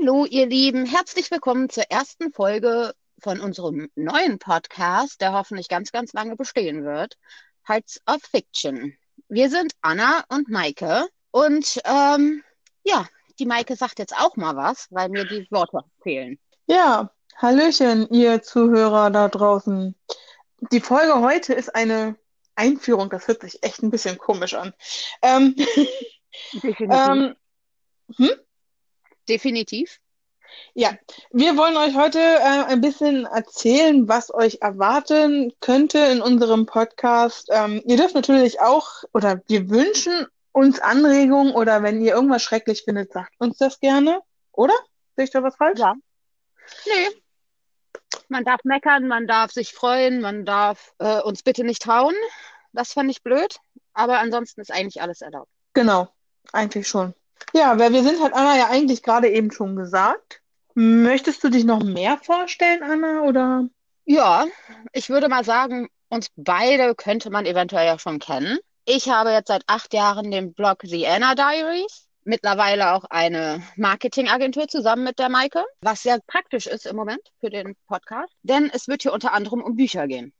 Hallo, 0.00 0.24
ihr 0.24 0.46
Lieben, 0.46 0.86
herzlich 0.86 1.30
willkommen 1.30 1.68
zur 1.68 1.84
ersten 1.90 2.32
Folge 2.32 2.94
von 3.18 3.40
unserem 3.40 3.90
neuen 3.94 4.38
Podcast, 4.38 5.20
der 5.20 5.32
hoffentlich 5.32 5.68
ganz, 5.68 5.92
ganz 5.92 6.12
lange 6.12 6.36
bestehen 6.36 6.84
wird. 6.84 7.16
Heights 7.68 8.00
of 8.06 8.20
Fiction. 8.22 8.96
Wir 9.28 9.50
sind 9.50 9.72
Anna 9.82 10.24
und 10.28 10.48
Maike 10.48 11.06
und 11.30 11.80
ähm, 11.84 12.42
ja, 12.82 13.06
die 13.38 13.46
Maike 13.46 13.76
sagt 13.76 13.98
jetzt 13.98 14.16
auch 14.16 14.36
mal 14.36 14.56
was, 14.56 14.88
weil 14.90 15.10
mir 15.10 15.26
die 15.26 15.46
Worte 15.50 15.80
fehlen. 16.02 16.38
Ja, 16.66 17.10
Hallöchen, 17.36 18.08
ihr 18.10 18.42
Zuhörer 18.42 19.10
da 19.10 19.28
draußen. 19.28 19.94
Die 20.72 20.80
Folge 20.80 21.20
heute 21.20 21.54
ist 21.54 21.74
eine 21.74 22.16
Einführung, 22.56 23.10
das 23.10 23.28
hört 23.28 23.42
sich 23.42 23.62
echt 23.62 23.82
ein 23.82 23.90
bisschen 23.90 24.18
komisch 24.18 24.54
an. 24.54 24.72
Ähm, 25.22 25.54
ähm, 26.62 27.36
hm? 28.16 28.30
Definitiv. 29.28 30.00
Ja, 30.74 30.92
wir 31.30 31.56
wollen 31.56 31.76
euch 31.76 31.94
heute 31.94 32.18
äh, 32.18 32.64
ein 32.66 32.80
bisschen 32.80 33.26
erzählen, 33.26 34.08
was 34.08 34.32
euch 34.32 34.58
erwarten 34.60 35.52
könnte 35.60 35.98
in 35.98 36.20
unserem 36.20 36.66
Podcast. 36.66 37.48
Ähm, 37.50 37.82
ihr 37.86 37.96
dürft 37.96 38.14
natürlich 38.14 38.60
auch, 38.60 39.04
oder 39.12 39.42
wir 39.48 39.68
wünschen 39.68 40.26
uns 40.52 40.80
Anregungen 40.80 41.52
oder 41.54 41.82
wenn 41.82 42.00
ihr 42.00 42.14
irgendwas 42.14 42.42
schrecklich 42.42 42.82
findet, 42.84 43.12
sagt 43.12 43.34
uns 43.38 43.58
das 43.58 43.80
gerne, 43.80 44.20
oder? 44.52 44.74
Sehe 45.16 45.24
ich 45.24 45.30
da 45.30 45.42
was 45.42 45.56
falsch? 45.56 45.80
Ja. 45.80 45.94
Nee. 46.86 47.20
Man 48.28 48.44
darf 48.44 48.60
meckern, 48.64 49.08
man 49.08 49.26
darf 49.26 49.52
sich 49.52 49.72
freuen, 49.72 50.20
man 50.20 50.44
darf 50.44 50.94
äh, 50.98 51.20
uns 51.20 51.42
bitte 51.42 51.64
nicht 51.64 51.86
hauen. 51.86 52.14
Das 52.72 52.92
fand 52.92 53.10
ich 53.10 53.22
blöd. 53.22 53.58
Aber 53.92 54.18
ansonsten 54.18 54.60
ist 54.60 54.72
eigentlich 54.72 55.02
alles 55.02 55.20
erlaubt. 55.20 55.50
Genau, 55.72 56.08
eigentlich 56.52 56.88
schon. 56.88 57.14
Ja, 57.52 57.78
weil 57.78 57.92
wir 57.92 58.02
sind, 58.02 58.22
hat 58.22 58.32
Anna 58.32 58.56
ja 58.56 58.68
eigentlich 58.68 59.02
gerade 59.02 59.28
eben 59.28 59.50
schon 59.50 59.76
gesagt. 59.76 60.40
Möchtest 60.74 61.44
du 61.44 61.50
dich 61.50 61.64
noch 61.64 61.82
mehr 61.82 62.18
vorstellen, 62.18 62.82
Anna, 62.82 63.22
oder? 63.22 63.68
Ja, 64.04 64.46
ich 64.92 65.08
würde 65.08 65.28
mal 65.28 65.44
sagen, 65.44 65.88
uns 66.08 66.28
beide 66.36 66.94
könnte 66.94 67.30
man 67.30 67.46
eventuell 67.46 67.86
ja 67.86 67.98
schon 67.98 68.18
kennen. 68.18 68.58
Ich 68.84 69.08
habe 69.08 69.30
jetzt 69.30 69.48
seit 69.48 69.62
acht 69.66 69.94
Jahren 69.94 70.30
den 70.30 70.52
Blog 70.52 70.80
The 70.82 71.06
Anna 71.06 71.34
Diaries, 71.34 72.08
mittlerweile 72.24 72.92
auch 72.92 73.04
eine 73.04 73.62
Marketingagentur 73.76 74.68
zusammen 74.68 75.04
mit 75.04 75.18
der 75.18 75.28
Maike, 75.28 75.64
was 75.80 76.02
sehr 76.02 76.18
praktisch 76.26 76.66
ist 76.66 76.86
im 76.86 76.96
Moment 76.96 77.22
für 77.40 77.50
den 77.50 77.76
Podcast, 77.86 78.32
denn 78.42 78.70
es 78.72 78.88
wird 78.88 79.02
hier 79.02 79.12
unter 79.12 79.32
anderem 79.32 79.62
um 79.62 79.76
Bücher 79.76 80.06
gehen. 80.06 80.34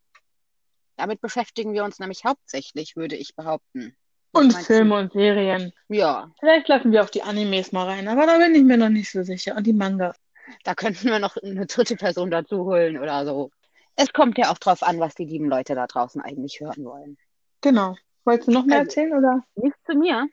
Damit 0.96 1.20
beschäftigen 1.20 1.72
wir 1.72 1.84
uns 1.84 1.98
nämlich 1.98 2.24
hauptsächlich, 2.24 2.96
würde 2.96 3.16
ich 3.16 3.34
behaupten. 3.34 3.96
Und 4.34 4.52
Filme 4.54 4.96
und 4.98 5.12
Serien. 5.12 5.72
Ja, 5.88 6.30
Vielleicht 6.40 6.68
lassen 6.68 6.92
wir 6.92 7.02
auch 7.02 7.10
die 7.10 7.22
Animes 7.22 7.72
mal 7.72 7.86
rein, 7.86 8.08
aber 8.08 8.26
da 8.26 8.38
bin 8.38 8.54
ich 8.54 8.62
mir 8.62 8.76
noch 8.76 8.88
nicht 8.88 9.10
so 9.10 9.22
sicher. 9.22 9.56
Und 9.56 9.66
die 9.66 9.72
Mangas. 9.72 10.16
da 10.64 10.74
könnten 10.74 11.04
wir 11.08 11.18
noch 11.18 11.36
eine 11.36 11.66
dritte 11.66 11.96
Person 11.96 12.30
dazu 12.30 12.64
holen 12.64 12.98
oder 12.98 13.24
so. 13.24 13.50
Es 13.96 14.12
kommt 14.12 14.36
ja 14.38 14.50
auch 14.50 14.58
drauf 14.58 14.82
an, 14.82 14.98
was 15.00 15.14
die 15.14 15.24
lieben 15.24 15.48
Leute 15.48 15.74
da 15.74 15.86
draußen 15.86 16.20
eigentlich 16.20 16.60
hören 16.60 16.84
wollen. 16.84 17.16
Genau. 17.60 17.96
Wolltest 18.24 18.48
du 18.48 18.52
noch 18.52 18.64
mehr 18.66 18.78
Also- 18.80 18.88
erzählen, 18.88 19.12
oder? 19.16 19.44
Nicht 19.54 19.76
zu 19.86 19.96
mir. 19.96 20.26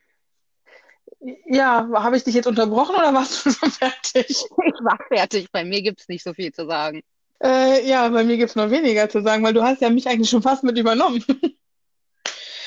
Ja, 1.46 1.88
habe 1.94 2.16
ich 2.16 2.24
dich 2.24 2.34
jetzt 2.34 2.46
unterbrochen 2.48 2.96
oder 2.96 3.14
warst 3.14 3.46
du 3.46 3.50
schon 3.50 3.70
fertig? 3.70 4.26
Ich 4.28 4.44
war 4.82 4.98
fertig. 5.08 5.50
Bei 5.52 5.64
mir 5.64 5.82
gibt's 5.82 6.08
nicht 6.08 6.24
so 6.24 6.34
viel 6.34 6.52
zu 6.52 6.66
sagen. 6.66 7.02
Äh, 7.42 7.86
ja, 7.88 8.08
bei 8.08 8.24
mir 8.24 8.36
gibt's 8.36 8.56
noch 8.56 8.70
weniger 8.70 9.08
zu 9.08 9.22
sagen, 9.22 9.42
weil 9.44 9.52
du 9.54 9.62
hast 9.62 9.80
ja 9.80 9.90
mich 9.90 10.08
eigentlich 10.08 10.30
schon 10.30 10.42
fast 10.42 10.64
mit 10.64 10.76
übernommen. 10.78 11.24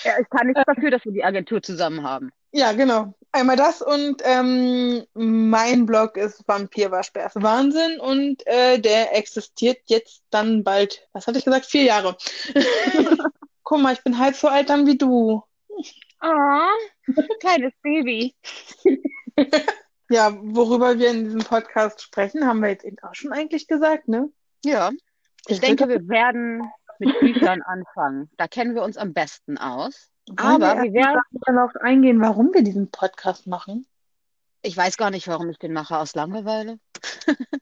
Ja, 0.05 0.19
ich 0.21 0.29
kann 0.29 0.47
nichts 0.47 0.61
dafür, 0.65 0.91
dass 0.91 1.03
wir 1.03 1.11
die 1.11 1.23
Agentur 1.23 1.61
zusammen 1.61 2.03
haben. 2.03 2.31
Ja, 2.51 2.71
genau. 2.73 3.13
Einmal 3.31 3.57
das 3.57 3.81
und 3.81 4.21
ähm, 4.23 5.03
mein 5.13 5.85
Blog 5.85 6.15
ist 6.15 6.47
Vampirwaschbärs 6.47 7.33
Wahnsinn 7.35 7.99
und 7.99 8.45
äh, 8.47 8.79
der 8.79 9.17
existiert 9.17 9.79
jetzt 9.87 10.23
dann 10.29 10.63
bald, 10.63 11.05
was 11.11 11.27
hatte 11.27 11.39
ich 11.39 11.45
gesagt, 11.45 11.65
vier 11.65 11.83
Jahre. 11.83 12.15
Guck 13.63 13.81
mal, 13.81 13.93
ich 13.93 14.03
bin 14.03 14.19
halb 14.19 14.35
so 14.35 14.47
alt 14.47 14.69
dann 14.69 14.85
wie 14.85 14.97
du. 14.97 15.43
Oh, 16.21 17.11
kleines 17.39 17.73
Baby. 17.81 18.35
Ja, 20.09 20.37
worüber 20.39 20.99
wir 20.99 21.09
in 21.09 21.23
diesem 21.23 21.41
Podcast 21.41 22.01
sprechen, 22.01 22.45
haben 22.45 22.61
wir 22.61 22.69
jetzt 22.69 22.85
eben 22.85 22.97
auch 23.01 23.15
schon 23.15 23.31
eigentlich 23.31 23.67
gesagt, 23.67 24.07
ne? 24.07 24.29
Ja, 24.63 24.91
ich 25.47 25.59
denke, 25.59 25.89
wir 25.89 26.07
werden 26.07 26.61
mit 26.99 27.19
Büchern 27.19 27.61
anfangen. 27.61 28.29
Da 28.37 28.47
kennen 28.47 28.75
wir 28.75 28.83
uns 28.83 28.97
am 28.97 29.13
besten 29.13 29.57
aus. 29.57 30.09
Aber 30.37 30.81
wir 30.81 30.93
werden, 30.93 31.21
darauf 31.45 31.75
eingehen, 31.75 32.19
warum 32.19 32.53
wir 32.53 32.63
diesen 32.63 32.89
Podcast 32.89 33.47
machen. 33.47 33.85
ich 34.63 34.75
weiß 34.75 34.97
gar 34.97 35.11
nicht, 35.11 35.27
warum 35.27 35.49
ich 35.49 35.59
den 35.59 35.73
mache, 35.73 35.97
aus 35.97 36.15
Langeweile. 36.15 36.79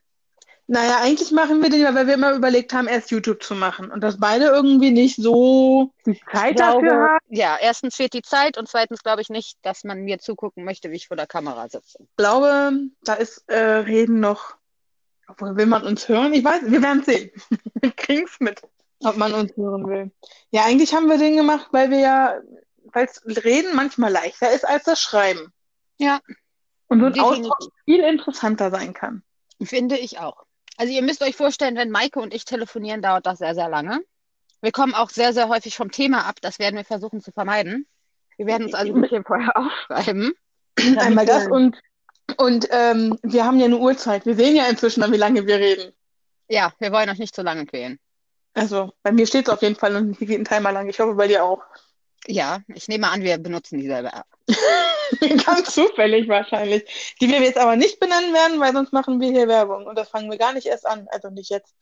Naja, 0.66 1.00
eigentlich 1.02 1.30
machen 1.30 1.62
wir 1.62 1.68
den, 1.68 1.84
weil 1.94 2.06
wir 2.06 2.14
immer 2.14 2.32
überlegt 2.32 2.72
haben, 2.72 2.88
erst 2.88 3.10
YouTube 3.10 3.42
zu 3.42 3.54
machen 3.54 3.90
und 3.90 4.00
dass 4.00 4.18
beide 4.18 4.46
irgendwie 4.46 4.92
nicht 4.92 5.16
so 5.16 5.92
die 6.06 6.18
Zeit 6.32 6.56
glaube, 6.56 6.86
dafür 6.86 7.02
haben. 7.02 7.18
ja, 7.28 7.58
erstens 7.60 7.96
fehlt 7.96 8.14
die 8.14 8.22
Zeit 8.22 8.56
und 8.56 8.66
zweitens 8.66 9.02
glaube 9.02 9.20
ich 9.20 9.28
nicht, 9.28 9.58
dass 9.60 9.84
man 9.84 10.00
mir 10.00 10.20
zugucken 10.20 10.64
möchte, 10.64 10.90
wie 10.90 10.96
ich 10.96 11.08
vor 11.08 11.18
der 11.18 11.26
Kamera 11.26 11.68
sitze. 11.68 11.98
Ich 12.00 12.16
glaube, 12.16 12.80
da 13.02 13.12
ist 13.12 13.46
äh, 13.48 13.58
Reden 13.58 14.20
noch. 14.20 14.56
Obwohl, 15.26 15.56
will 15.56 15.66
man 15.66 15.82
uns 15.84 16.08
hören? 16.08 16.32
Ich 16.32 16.44
weiß, 16.44 16.62
wir 16.64 16.82
werden 16.82 17.02
sehen. 17.02 17.30
Wir 17.80 17.92
kriegen 17.92 18.24
es 18.24 18.40
mit, 18.40 18.62
ob 19.04 19.16
man 19.16 19.32
uns 19.34 19.56
hören 19.56 19.86
will. 19.88 20.12
Ja, 20.50 20.64
eigentlich 20.64 20.94
haben 20.94 21.08
wir 21.08 21.18
den 21.18 21.36
gemacht, 21.36 21.68
weil 21.72 21.90
wir 21.90 21.98
ja, 21.98 22.40
weil 22.92 23.08
Reden 23.26 23.74
manchmal 23.74 24.12
leichter 24.12 24.52
ist 24.52 24.66
als 24.66 24.84
das 24.84 25.00
Schreiben. 25.00 25.52
Ja, 25.98 26.20
Und 26.88 27.00
so 27.00 27.06
ein. 27.06 27.20
Austausch 27.20 27.68
viel 27.84 28.00
interessanter 28.00 28.70
sein 28.70 28.94
kann. 28.94 29.22
finde 29.62 29.96
ich 29.96 30.18
auch. 30.18 30.44
Also 30.76 30.92
ihr 30.92 31.02
müsst 31.02 31.22
euch 31.22 31.36
vorstellen, 31.36 31.76
wenn 31.76 31.90
Maike 31.90 32.18
und 32.20 32.34
ich 32.34 32.44
telefonieren, 32.44 33.02
dauert 33.02 33.26
das 33.26 33.38
sehr, 33.38 33.54
sehr 33.54 33.68
lange. 33.68 34.00
Wir 34.60 34.72
kommen 34.72 34.94
auch 34.94 35.10
sehr, 35.10 35.32
sehr 35.32 35.48
häufig 35.48 35.76
vom 35.76 35.90
Thema 35.90 36.24
ab. 36.26 36.36
Das 36.40 36.58
werden 36.58 36.76
wir 36.76 36.84
versuchen 36.84 37.20
zu 37.20 37.32
vermeiden. 37.32 37.86
Wir 38.36 38.46
werden 38.46 38.64
uns 38.64 38.74
also 38.74 38.94
ein 38.94 39.00
bisschen 39.00 39.24
vorher 39.24 39.56
aufschreiben. 39.56 40.32
Einmal 40.96 41.26
das 41.26 41.46
und, 41.46 41.78
und 42.38 42.68
ähm, 42.70 43.18
wir 43.22 43.44
haben 43.44 43.60
ja 43.60 43.66
eine 43.66 43.76
Uhrzeit. 43.76 44.26
Wir 44.26 44.34
sehen 44.34 44.56
ja 44.56 44.66
inzwischen, 44.66 45.02
wie 45.12 45.16
lange 45.16 45.46
wir 45.46 45.56
reden. 45.56 45.92
Ja, 46.48 46.72
wir 46.78 46.92
wollen 46.92 47.08
euch 47.08 47.18
nicht 47.18 47.34
zu 47.34 47.42
lange 47.42 47.66
quälen. 47.66 47.98
Also, 48.54 48.92
bei 49.02 49.12
mir 49.12 49.26
steht 49.26 49.48
es 49.48 49.52
auf 49.52 49.62
jeden 49.62 49.76
Fall 49.76 49.96
und 49.96 50.16
hier 50.16 50.26
geht 50.26 50.38
ein 50.38 50.44
Timer 50.44 50.72
lang. 50.72 50.88
Ich 50.88 51.00
hoffe, 51.00 51.14
bei 51.14 51.26
dir 51.26 51.44
auch. 51.44 51.62
Ja, 52.26 52.60
ich 52.68 52.88
nehme 52.88 53.08
an, 53.10 53.22
wir 53.22 53.36
benutzen 53.38 53.78
dieselbe 53.80 54.12
App. 54.12 54.26
Ganz 55.44 55.74
zufällig 55.74 56.28
wahrscheinlich. 56.28 57.16
Die 57.20 57.28
wir 57.28 57.42
jetzt 57.42 57.58
aber 57.58 57.76
nicht 57.76 58.00
benennen 58.00 58.32
werden, 58.32 58.60
weil 58.60 58.72
sonst 58.72 58.92
machen 58.92 59.20
wir 59.20 59.30
hier 59.30 59.48
Werbung. 59.48 59.86
Und 59.86 59.96
das 59.98 60.08
fangen 60.08 60.30
wir 60.30 60.38
gar 60.38 60.52
nicht 60.54 60.66
erst 60.66 60.86
an. 60.86 61.06
Also 61.10 61.28
nicht 61.30 61.50
jetzt. 61.50 61.74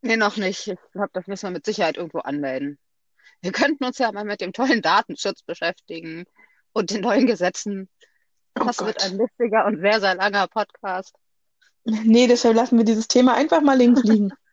Nee, 0.00 0.16
noch 0.16 0.36
nicht. 0.36 0.68
Ich 0.68 0.78
glaube, 0.92 1.10
das 1.12 1.26
müssen 1.26 1.48
wir 1.48 1.50
mit 1.50 1.66
Sicherheit 1.66 1.96
irgendwo 1.96 2.20
anmelden. 2.20 2.78
Wir 3.42 3.52
könnten 3.52 3.84
uns 3.84 3.98
ja 3.98 4.10
mal 4.12 4.24
mit 4.24 4.40
dem 4.40 4.52
tollen 4.52 4.80
Datenschutz 4.80 5.42
beschäftigen 5.42 6.24
und 6.72 6.90
den 6.90 7.02
neuen 7.02 7.26
Gesetzen. 7.26 7.90
Oh 8.58 8.64
Das 8.64 8.78
wird 8.84 8.98
Gott. 8.98 9.04
ein 9.04 9.18
lustiger 9.18 9.66
und 9.66 9.80
sehr, 9.80 10.00
sehr 10.00 10.14
langer 10.14 10.46
Podcast. 10.46 11.14
Nee, 11.84 12.26
deshalb 12.26 12.56
lassen 12.56 12.78
wir 12.78 12.84
dieses 12.84 13.08
Thema 13.08 13.34
einfach 13.34 13.60
mal 13.60 13.76
links 13.76 14.02
liegen. 14.04 14.30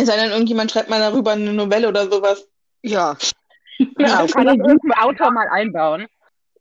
Es 0.00 0.06
sei 0.06 0.16
denn, 0.16 0.30
irgendjemand 0.30 0.70
schreibt 0.70 0.90
mal 0.90 1.00
darüber 1.00 1.32
eine 1.32 1.52
Novelle 1.52 1.88
oder 1.88 2.08
sowas. 2.08 2.48
Ja, 2.82 3.16
genau. 3.78 3.96
Kann 3.96 4.46
Anthologie. 4.46 4.60
irgendein 4.60 5.02
Autor 5.02 5.32
mal 5.32 5.48
einbauen? 5.48 6.06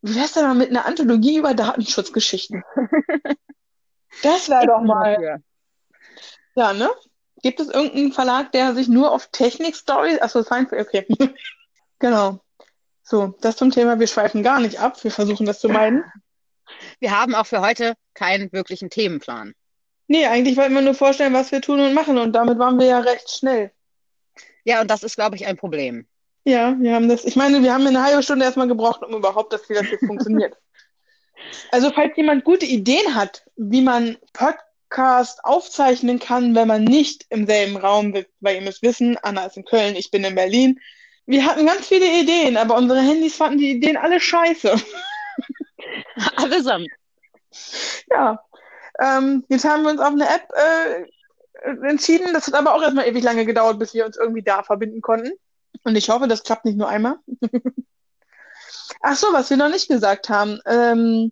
Wie 0.02 0.16
wär's 0.16 0.34
denn 0.34 0.44
mal 0.44 0.56
mit 0.56 0.72
einer 0.72 0.86
Anthologie 0.86 1.38
über 1.38 1.54
Datenschutzgeschichten? 1.54 2.64
Das 4.24 4.50
wäre 4.50 4.66
doch 4.66 4.82
mal. 4.82 5.14
Dafür. 5.14 5.42
Ja, 6.56 6.74
ne? 6.74 6.90
Gibt 7.44 7.60
es 7.60 7.68
irgendeinen 7.70 8.14
Verlag, 8.14 8.52
der 8.52 8.74
sich 8.74 8.88
nur 8.88 9.12
auf 9.12 9.28
Technik-Stories, 9.28 10.20
achso, 10.22 10.42
Science, 10.42 10.74
okay. 10.74 11.06
Genau. 12.00 12.40
So, 13.04 13.36
das 13.42 13.58
zum 13.58 13.70
Thema, 13.70 14.00
wir 14.00 14.08
schweifen 14.08 14.42
gar 14.42 14.60
nicht 14.60 14.80
ab. 14.80 15.04
Wir 15.04 15.12
versuchen 15.12 15.46
das 15.46 15.60
zu 15.60 15.70
meiden. 15.70 16.04
Wir 17.00 17.12
haben 17.12 17.36
auch 17.36 17.46
für 17.46 17.62
heute 17.62 17.94
keinen 18.16 18.52
wirklichen 18.54 18.90
Themenplan. 18.90 19.54
Nee, 20.08 20.26
eigentlich 20.26 20.58
wollten 20.58 20.74
wir 20.74 20.82
nur 20.82 20.94
vorstellen, 20.94 21.34
was 21.34 21.52
wir 21.52 21.62
tun 21.62 21.80
und 21.80 21.94
machen 21.94 22.18
und 22.18 22.34
damit 22.34 22.58
waren 22.60 22.80
wir 22.80 22.88
ja 22.88 23.00
recht 23.00 23.30
schnell. 23.30 23.72
Ja, 24.64 24.82
und 24.82 24.90
das 24.90 25.04
ist, 25.04 25.16
glaube 25.16 25.36
ich, 25.36 25.46
ein 25.46 25.58
Problem. 25.58 26.08
Ja, 26.46 26.76
wir 26.80 26.94
haben 26.96 27.10
das, 27.10 27.26
ich 27.26 27.36
meine, 27.36 27.62
wir 27.62 27.74
haben 27.74 27.86
eine 27.86 28.04
halbe 28.04 28.24
Stunde 28.24 28.46
erstmal 28.46 28.70
gebraucht, 28.70 29.04
um 29.04 29.14
überhaupt, 29.14 29.52
dass 29.52 29.68
das 29.68 29.86
hier 29.88 30.00
funktioniert. 30.00 30.56
Also, 31.72 31.92
falls 31.92 32.18
jemand 32.18 32.44
gute 32.44 32.66
Ideen 32.66 33.14
hat, 33.14 33.46
wie 33.56 33.82
man 33.82 34.18
Podcast 34.34 35.40
aufzeichnen 35.46 36.20
kann, 36.20 36.56
wenn 36.56 36.68
man 36.68 36.84
nicht 36.84 37.26
im 37.30 37.46
selben 37.46 37.78
Raum 37.78 38.14
sitzt, 38.14 38.34
weil 38.40 38.56
ihr 38.56 38.62
müsst 38.62 38.82
wissen, 38.82 39.18
Anna 39.22 39.46
ist 39.46 39.56
in 39.56 39.64
Köln, 39.64 39.96
ich 39.96 40.10
bin 40.10 40.24
in 40.24 40.36
Berlin. 40.36 40.80
Wir 41.26 41.46
hatten 41.46 41.66
ganz 41.66 41.88
viele 41.88 42.08
Ideen, 42.08 42.58
aber 42.58 42.76
unsere 42.76 43.02
Handys 43.02 43.36
fanden 43.36 43.60
die 43.60 43.72
Ideen 43.72 43.98
alle 43.98 44.20
scheiße. 44.20 44.76
Allesamt. 46.36 46.90
Ja, 48.10 48.40
ähm, 49.00 49.44
jetzt 49.50 49.66
haben 49.66 49.84
wir 49.84 49.92
uns 49.92 50.02
auf 50.02 50.14
eine 50.14 50.28
App 50.28 50.50
äh, 50.54 51.88
entschieden. 51.88 52.34
Das 52.34 52.48
hat 52.48 52.54
aber 52.54 52.74
auch 52.74 52.82
erstmal 52.82 53.08
ewig 53.08 53.24
lange 53.24 53.46
gedauert, 53.46 53.80
bis 53.80 53.94
wir 53.94 54.06
uns 54.06 54.18
irgendwie 54.18 54.44
da 54.44 54.64
verbinden 54.64 55.02
konnten. 55.02 55.32
Und 55.84 55.96
ich 55.96 56.10
hoffe, 56.10 56.28
das 56.28 56.44
klappt 56.44 56.66
nicht 56.66 56.78
nur 56.78 56.90
einmal. 56.90 57.18
Ach 59.02 59.16
so, 59.16 59.28
was 59.32 59.50
wir 59.50 59.58
noch 59.58 59.70
nicht 59.70 59.88
gesagt 59.88 60.30
haben. 60.30 60.60
Ähm, 60.66 61.32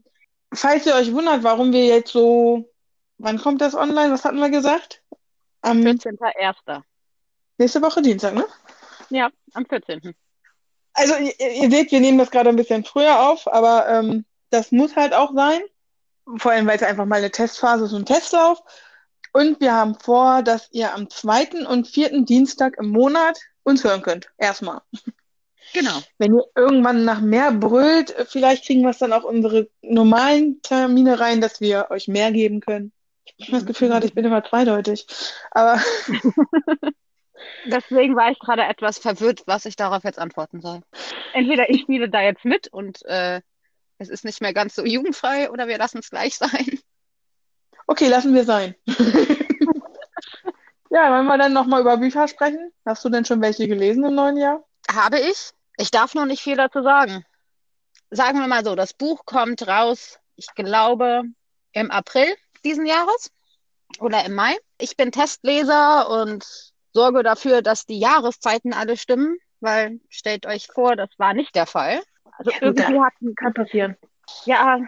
falls 0.54 0.86
ihr 0.86 0.96
euch 0.96 1.12
wundert, 1.14 1.44
warum 1.44 1.72
wir 1.72 1.86
jetzt 1.86 2.12
so, 2.12 2.72
wann 3.18 3.40
kommt 3.40 3.62
das 3.62 3.76
online? 3.76 4.12
Was 4.14 4.26
hatten 4.26 4.40
wir 4.40 4.50
gesagt? 4.50 5.02
Am 5.62 5.82
14.01. 5.82 6.82
nächste 7.58 7.82
Woche 7.82 8.02
Dienstag, 8.02 8.36
ne? 8.36 8.46
Ja, 9.10 9.30
am 9.54 9.66
14. 9.66 10.16
Also 10.94 11.16
ihr, 11.16 11.34
ihr 11.40 11.72
seht, 11.72 11.92
wir 11.92 12.00
nehmen 12.00 12.18
das 12.18 12.32
gerade 12.32 12.50
ein 12.50 12.56
bisschen 12.56 12.86
früher 12.86 13.20
auf, 13.28 13.52
aber 13.52 13.88
ähm, 13.88 14.26
das 14.50 14.72
muss 14.72 14.96
halt 14.96 15.14
auch 15.14 15.34
sein. 15.34 15.62
Vor 16.38 16.51
allem, 16.51 16.68
weil 16.68 16.77
es 16.77 16.83
einfach 16.83 17.06
mal 17.06 17.18
eine 17.18 17.31
Testphase 17.31 17.86
ist, 17.86 17.92
so 17.92 17.98
ein 17.98 18.06
Testlauf. 18.06 18.62
Und 19.33 19.60
wir 19.60 19.74
haben 19.74 19.95
vor, 19.95 20.44
dass 20.44 20.69
ihr 20.72 20.94
am 20.94 21.10
zweiten 21.10 21.66
und 21.66 21.88
vierten 21.88 22.25
Dienstag 22.25 22.77
im 22.77 22.89
Monat 22.89 23.38
uns 23.63 23.83
hören 23.83 24.01
könnt. 24.01 24.30
Erstmal. 24.38 24.81
Genau. 25.74 26.00
Wenn 26.18 26.36
ihr 26.36 26.44
irgendwann 26.56 27.04
nach 27.04 27.19
mehr 27.19 27.51
brüllt, 27.51 28.16
vielleicht 28.30 28.66
kriegen 28.66 28.83
wir 28.83 28.92
es 28.92 29.00
dann 29.00 29.13
auch 29.13 29.24
unsere 29.24 29.68
normalen 29.81 30.62
Termine 30.62 31.19
rein, 31.19 31.42
dass 31.42 31.60
wir 31.60 31.88
euch 31.89 32.07
mehr 32.07 32.31
geben 32.31 32.62
können. 32.62 32.92
Ich 33.38 33.48
habe 33.48 33.57
das 33.57 33.66
Gefühl 33.66 33.89
gerade, 33.89 34.06
ich 34.06 34.13
bin 34.13 34.24
immer 34.24 34.44
zweideutig. 34.44 35.06
Aber 35.51 35.81
Deswegen 37.66 38.16
war 38.16 38.31
ich 38.31 38.39
gerade 38.39 38.63
etwas 38.63 38.98
verwirrt, 38.98 39.44
was 39.45 39.66
ich 39.66 39.75
darauf 39.75 40.04
jetzt 40.04 40.19
antworten 40.19 40.62
soll. 40.62 40.81
Entweder 41.33 41.69
ich 41.69 41.81
spiele 41.81 42.10
da 42.10 42.21
jetzt 42.21 42.45
mit 42.45 42.68
und 42.68 43.04
äh, 43.06 43.42
es 43.97 44.09
ist 44.09 44.25
nicht 44.25 44.42
mehr 44.42 44.53
ganz 44.53 44.75
so 44.75 44.86
jugendfrei 44.86 45.50
oder 45.51 45.68
wir 45.68 45.77
lassen 45.77 46.00
es 46.00 46.09
gleich 46.09 46.38
sein. 46.38 46.80
okay, 47.88 48.07
lassen 48.07 48.33
wir 48.33 48.44
sein. 48.44 48.75
Ja, 50.95 51.12
wollen 51.12 51.25
wir 51.25 51.38
dann 51.38 51.51
nochmal 51.51 51.81
über 51.81 51.97
Bücher 51.97 52.25
sprechen? 52.30 52.71
Hast 52.86 53.03
du 53.03 53.09
denn 53.09 53.25
schon 53.25 53.42
welche 53.42 53.68
gelesen 53.68 54.06
im 54.06 54.15
neuen 54.15 54.38
Jahr? 54.38 54.63
Habe 54.89 55.19
ich. 55.19 55.51
Ich 55.75 55.92
darf 55.92 56.15
noch 56.15 56.25
nicht 56.25 56.42
viel 56.42 56.56
dazu 56.56 56.83
sagen. 56.83 57.25
Sagen 58.12 58.39
wir 58.39 58.47
mal 58.47 58.63
so, 58.63 58.75
das 58.75 58.94
Buch 58.94 59.25
kommt 59.25 59.68
raus, 59.68 60.19
ich 60.38 60.47
glaube, 60.56 61.24
im 61.74 61.92
April 61.92 62.27
diesen 62.63 62.86
Jahres 62.86 63.30
oder 64.00 64.24
im 64.24 64.36
Mai. 64.36 64.56
Ich 64.77 64.95
bin 64.95 65.12
Testleser 65.12 66.09
und 66.09 66.45
sorge 66.94 67.24
dafür, 67.24 67.62
dass 67.62 67.86
die 67.86 68.00
Jahreszeiten 68.00 68.74
alle 68.74 68.95
stimmen, 68.95 69.38
weil 69.59 70.00
stellt 70.07 70.45
euch 70.45 70.68
vor, 70.68 70.95
das 70.95 71.09
war 71.18 71.33
nicht 71.33 71.56
der 71.56 71.65
Fall. 71.65 72.01
Also 72.38 72.52
Ja, 72.52 72.58
irgendwie 72.62 73.00
hatten, 73.00 73.36
Kann 73.36 73.54
passieren. 73.54 73.98
ja, 74.46 74.80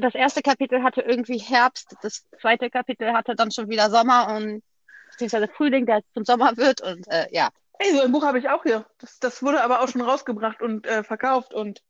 das 0.00 0.14
erste 0.14 0.42
Kapitel 0.42 0.82
hatte 0.82 1.00
irgendwie 1.02 1.38
Herbst, 1.38 1.96
das 2.02 2.26
zweite 2.40 2.70
Kapitel 2.70 3.12
hatte 3.12 3.34
dann 3.34 3.50
schon 3.50 3.68
wieder 3.68 3.90
Sommer 3.90 4.34
und 4.36 4.62
beziehungsweise 5.10 5.48
Frühling, 5.48 5.86
der 5.86 6.02
zum 6.14 6.24
Sommer 6.24 6.56
wird 6.56 6.80
und 6.80 7.06
äh, 7.08 7.26
ja. 7.32 7.50
Hey, 7.78 7.94
so 7.94 8.02
ein 8.02 8.12
Buch 8.12 8.24
habe 8.24 8.38
ich 8.38 8.48
auch 8.48 8.62
hier. 8.62 8.86
Das, 8.98 9.18
das 9.20 9.42
wurde 9.42 9.62
aber 9.64 9.80
auch 9.80 9.88
schon 9.88 10.02
rausgebracht 10.02 10.62
und 10.62 10.86
äh, 10.86 11.02
verkauft 11.02 11.54
und 11.54 11.82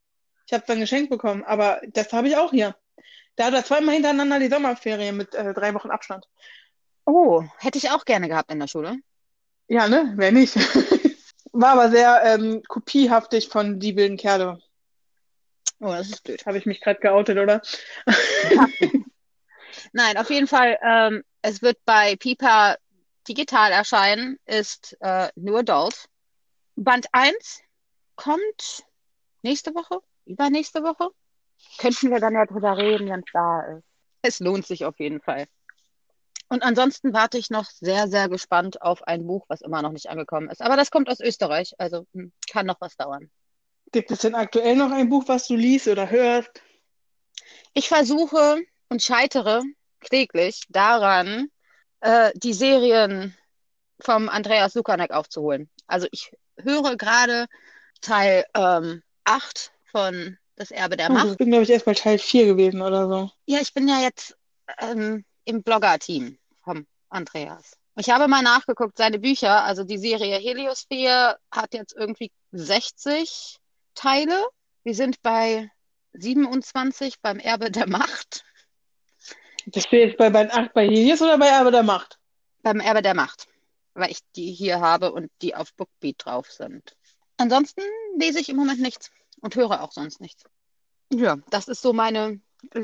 ich 0.46 0.52
habe 0.52 0.62
es 0.62 0.66
dann 0.66 0.80
geschenkt 0.80 1.10
bekommen. 1.10 1.44
Aber 1.44 1.80
das 1.88 2.12
habe 2.12 2.28
ich 2.28 2.36
auch 2.36 2.50
hier. 2.50 2.74
Da 3.36 3.46
hat 3.46 3.54
er 3.54 3.64
zweimal 3.64 3.94
hintereinander 3.94 4.38
die 4.38 4.48
Sommerferien 4.48 5.16
mit 5.16 5.34
äh, 5.34 5.54
drei 5.54 5.74
Wochen 5.74 5.90
Abstand. 5.90 6.26
Oh, 7.04 7.44
hätte 7.58 7.78
ich 7.78 7.90
auch 7.90 8.04
gerne 8.04 8.28
gehabt 8.28 8.50
in 8.50 8.60
der 8.60 8.66
Schule. 8.66 8.96
Ja, 9.68 9.88
ne? 9.88 10.12
Wer 10.16 10.32
nicht? 10.32 10.56
War 11.52 11.72
aber 11.72 11.90
sehr 11.90 12.22
ähm, 12.24 12.62
kopiehaftig 12.66 13.48
von 13.48 13.78
Die 13.78 13.96
wilden 13.96 14.16
Kerle. 14.16 14.60
Oh, 15.80 15.88
das 15.88 16.10
ist 16.10 16.24
blöd. 16.24 16.44
Habe 16.46 16.58
ich 16.58 16.66
mich 16.66 16.80
gerade 16.80 17.00
geoutet, 17.00 17.38
oder? 17.38 17.62
Nein, 19.92 20.16
auf 20.18 20.30
jeden 20.30 20.46
Fall, 20.46 20.78
ähm, 20.82 21.24
es 21.42 21.62
wird 21.62 21.78
bei 21.84 22.16
Pipa 22.16 22.76
digital 23.26 23.72
erscheinen, 23.72 24.38
ist 24.44 24.96
äh, 25.00 25.30
New 25.36 25.56
Adult. 25.56 26.06
Band 26.76 27.06
1 27.12 27.62
kommt 28.16 28.84
nächste 29.42 29.74
Woche, 29.74 30.00
übernächste 30.26 30.82
Woche. 30.82 31.08
Könnten 31.78 32.10
wir 32.10 32.20
dann 32.20 32.34
ja 32.34 32.46
drüber 32.46 32.76
reden, 32.76 33.08
wenn 33.08 33.20
es 33.20 33.32
da 33.32 33.60
ist. 33.62 33.84
Es 34.22 34.40
lohnt 34.40 34.66
sich 34.66 34.84
auf 34.84 34.98
jeden 34.98 35.20
Fall. 35.20 35.46
Und 36.48 36.62
ansonsten 36.62 37.12
warte 37.14 37.38
ich 37.38 37.48
noch 37.48 37.66
sehr, 37.66 38.08
sehr 38.08 38.28
gespannt 38.28 38.82
auf 38.82 39.02
ein 39.04 39.26
Buch, 39.26 39.46
was 39.48 39.60
immer 39.60 39.82
noch 39.82 39.92
nicht 39.92 40.10
angekommen 40.10 40.50
ist. 40.50 40.62
Aber 40.62 40.76
das 40.76 40.90
kommt 40.90 41.08
aus 41.08 41.20
Österreich, 41.20 41.74
also 41.78 42.06
hm, 42.12 42.32
kann 42.50 42.66
noch 42.66 42.80
was 42.80 42.96
dauern. 42.96 43.30
Gibt 43.92 44.10
es 44.10 44.20
denn 44.20 44.34
aktuell 44.34 44.76
noch 44.76 44.90
ein 44.92 45.08
Buch, 45.08 45.24
was 45.26 45.48
du 45.48 45.56
liest 45.56 45.88
oder 45.88 46.08
hörst? 46.10 46.50
Ich 47.74 47.88
versuche 47.88 48.60
und 48.88 49.02
scheitere 49.02 49.62
kläglich 50.00 50.62
daran, 50.68 51.48
äh, 52.00 52.30
die 52.34 52.52
Serien 52.52 53.36
vom 54.00 54.28
Andreas 54.28 54.74
Lukanek 54.74 55.10
aufzuholen. 55.10 55.68
Also 55.86 56.06
ich 56.12 56.32
höre 56.56 56.96
gerade 56.96 57.46
Teil 58.00 58.44
ähm, 58.54 59.02
8 59.24 59.72
von 59.90 60.38
Das 60.56 60.70
Erbe 60.70 60.96
der 60.96 61.10
Oh, 61.10 61.14
Macht. 61.14 61.32
ich 61.32 61.36
bin, 61.38 61.50
glaube 61.50 61.64
ich, 61.64 61.70
erst 61.70 61.84
bei 61.84 61.94
Teil 61.94 62.18
4 62.18 62.46
gewesen 62.46 62.82
oder 62.82 63.08
so. 63.08 63.30
Ja, 63.46 63.60
ich 63.60 63.74
bin 63.74 63.88
ja 63.88 64.00
jetzt 64.00 64.36
ähm, 64.78 65.24
im 65.44 65.62
Blogger-Team 65.62 66.38
vom 66.62 66.86
Andreas. 67.08 67.76
Ich 67.96 68.08
habe 68.08 68.28
mal 68.28 68.42
nachgeguckt, 68.42 68.96
seine 68.96 69.18
Bücher, 69.18 69.64
also 69.64 69.84
die 69.84 69.98
Serie 69.98 70.36
Heliosphere 70.38 71.38
hat 71.50 71.74
jetzt 71.74 71.94
irgendwie 71.94 72.30
60 72.52 73.58
Teile. 73.94 74.46
Wir 74.82 74.94
sind 74.94 75.22
bei 75.22 75.70
27 76.12 77.20
beim 77.20 77.38
Erbe 77.38 77.70
der 77.70 77.88
Macht. 77.88 78.44
Bist 79.66 79.92
du 79.92 79.98
jetzt 79.98 80.16
bei 80.16 80.30
Band 80.30 80.52
8 80.52 80.72
bei 80.72 80.86
Helios 80.86 81.20
oder 81.22 81.38
bei 81.38 81.48
Erbe 81.48 81.70
der 81.70 81.82
Macht? 81.82 82.18
Beim 82.62 82.80
Erbe 82.80 83.02
der 83.02 83.14
Macht, 83.14 83.46
weil 83.94 84.10
ich 84.10 84.20
die 84.36 84.52
hier 84.52 84.80
habe 84.80 85.12
und 85.12 85.30
die 85.42 85.54
auf 85.54 85.74
Bookbeat 85.74 86.16
drauf 86.18 86.50
sind. 86.50 86.96
Ansonsten 87.36 87.82
lese 88.16 88.40
ich 88.40 88.48
im 88.48 88.56
Moment 88.56 88.80
nichts 88.80 89.10
und 89.40 89.56
höre 89.56 89.82
auch 89.82 89.92
sonst 89.92 90.20
nichts. 90.20 90.44
Ja, 91.12 91.38
das 91.50 91.68
ist 91.68 91.82
so 91.82 91.92
meine, 91.92 92.40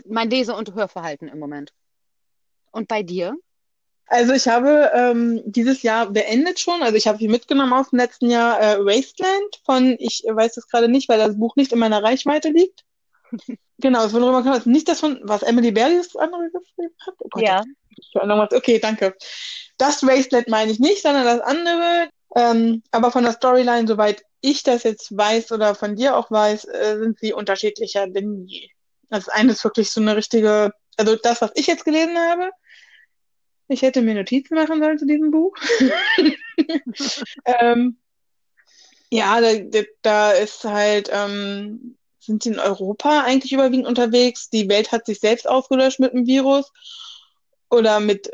mein 0.06 0.30
Lese- 0.30 0.54
und 0.54 0.74
Hörverhalten 0.74 1.28
im 1.28 1.38
Moment. 1.38 1.72
Und 2.72 2.88
bei 2.88 3.02
dir? 3.02 3.36
Also 4.08 4.32
ich 4.32 4.46
habe 4.46 4.90
ähm, 4.94 5.42
dieses 5.44 5.82
Jahr 5.82 6.08
beendet 6.10 6.60
schon, 6.60 6.82
also 6.82 6.94
ich 6.96 7.08
habe 7.08 7.18
viel 7.18 7.30
mitgenommen 7.30 7.72
aus 7.72 7.90
dem 7.90 7.98
letzten 7.98 8.30
Jahr, 8.30 8.60
äh, 8.60 8.78
Wasteland 8.78 9.60
von, 9.64 9.96
ich 9.98 10.22
weiß 10.28 10.56
es 10.56 10.68
gerade 10.68 10.88
nicht, 10.88 11.08
weil 11.08 11.18
das 11.18 11.38
Buch 11.38 11.56
nicht 11.56 11.72
in 11.72 11.78
meiner 11.78 12.02
Reichweite 12.02 12.48
liegt. 12.50 12.84
Genau, 13.78 14.06
es 14.06 14.14
wurde 14.14 14.24
rübergekommen, 14.24 14.58
also 14.58 14.70
nicht 14.70 14.88
das 14.88 15.00
von, 15.00 15.20
was 15.24 15.42
Emily 15.42 15.70
Berry 15.70 15.98
das 15.98 16.16
andere 16.16 16.44
geschrieben 16.50 16.94
hat? 17.06 17.14
Oh 17.18 17.28
Gott, 17.28 17.42
Ja. 17.42 17.62
Okay, 18.54 18.78
danke. 18.78 19.14
Das 19.76 20.02
Wasteland 20.02 20.48
meine 20.48 20.72
ich 20.72 20.78
nicht, 20.78 21.02
sondern 21.02 21.24
das 21.24 21.40
andere. 21.40 22.08
Ähm, 22.34 22.82
aber 22.90 23.10
von 23.10 23.24
der 23.24 23.34
Storyline, 23.34 23.86
soweit 23.86 24.24
ich 24.40 24.62
das 24.62 24.84
jetzt 24.84 25.14
weiß 25.14 25.52
oder 25.52 25.74
von 25.74 25.94
dir 25.94 26.16
auch 26.16 26.30
weiß, 26.30 26.64
äh, 26.66 26.98
sind 26.98 27.18
sie 27.18 27.34
unterschiedlicher 27.34 28.06
denn 28.06 28.46
je. 28.46 28.68
Das 29.10 29.28
eine 29.28 29.52
ist 29.52 29.62
wirklich 29.62 29.90
so 29.90 30.00
eine 30.00 30.16
richtige, 30.16 30.72
also 30.96 31.16
das, 31.16 31.42
was 31.42 31.52
ich 31.54 31.66
jetzt 31.66 31.84
gelesen 31.84 32.18
habe, 32.18 32.50
ich 33.68 33.82
hätte 33.82 34.02
mir 34.02 34.14
Notizen 34.14 34.54
machen 34.54 34.80
sollen 34.80 34.98
zu 34.98 35.06
diesem 35.06 35.30
Buch. 35.30 35.54
ähm, 37.44 37.96
ja, 39.10 39.40
da, 39.40 39.82
da, 40.02 40.32
ist 40.32 40.64
halt, 40.64 41.10
ähm, 41.12 41.96
sind 42.18 42.42
sie 42.42 42.50
in 42.50 42.58
Europa 42.58 43.22
eigentlich 43.22 43.52
überwiegend 43.52 43.86
unterwegs. 43.86 44.50
Die 44.50 44.68
Welt 44.68 44.92
hat 44.92 45.06
sich 45.06 45.20
selbst 45.20 45.48
ausgelöscht 45.48 46.00
mit 46.00 46.12
dem 46.12 46.26
Virus 46.26 46.72
oder 47.70 48.00
mit, 48.00 48.30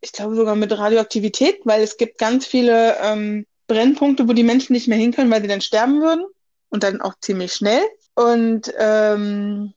ich 0.00 0.12
glaube 0.12 0.34
sogar 0.34 0.56
mit 0.56 0.76
Radioaktivität, 0.76 1.60
weil 1.64 1.82
es 1.82 1.96
gibt 1.96 2.18
ganz 2.18 2.46
viele 2.46 2.96
ähm, 3.00 3.46
Brennpunkte, 3.66 4.28
wo 4.28 4.32
die 4.32 4.42
Menschen 4.42 4.72
nicht 4.72 4.88
mehr 4.88 4.98
hin 4.98 5.12
können, 5.12 5.30
weil 5.30 5.42
sie 5.42 5.48
dann 5.48 5.60
sterben 5.60 6.00
würden 6.00 6.26
und 6.70 6.82
dann 6.82 7.00
auch 7.00 7.14
ziemlich 7.20 7.52
schnell. 7.52 7.82
Und 8.14 8.72
ähm, 8.78 9.74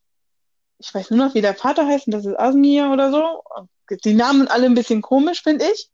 ich 0.79 0.93
weiß 0.93 1.10
nur 1.12 1.25
noch, 1.25 1.36
wie 1.36 1.41
der 1.41 1.55
Vater 1.55 1.88
heißt, 1.88 2.07
und 2.07 2.13
das 2.13 2.25
ist 2.25 2.39
Asmir 2.39 2.91
oder 2.91 3.12
so. 3.12 3.43
Die 4.03 4.13
Namen 4.13 4.39
sind 4.39 4.51
alle 4.51 4.65
ein 4.65 4.75
bisschen 4.75 5.01
komisch, 5.01 5.44
finde 5.44 5.65
ich. 5.72 5.89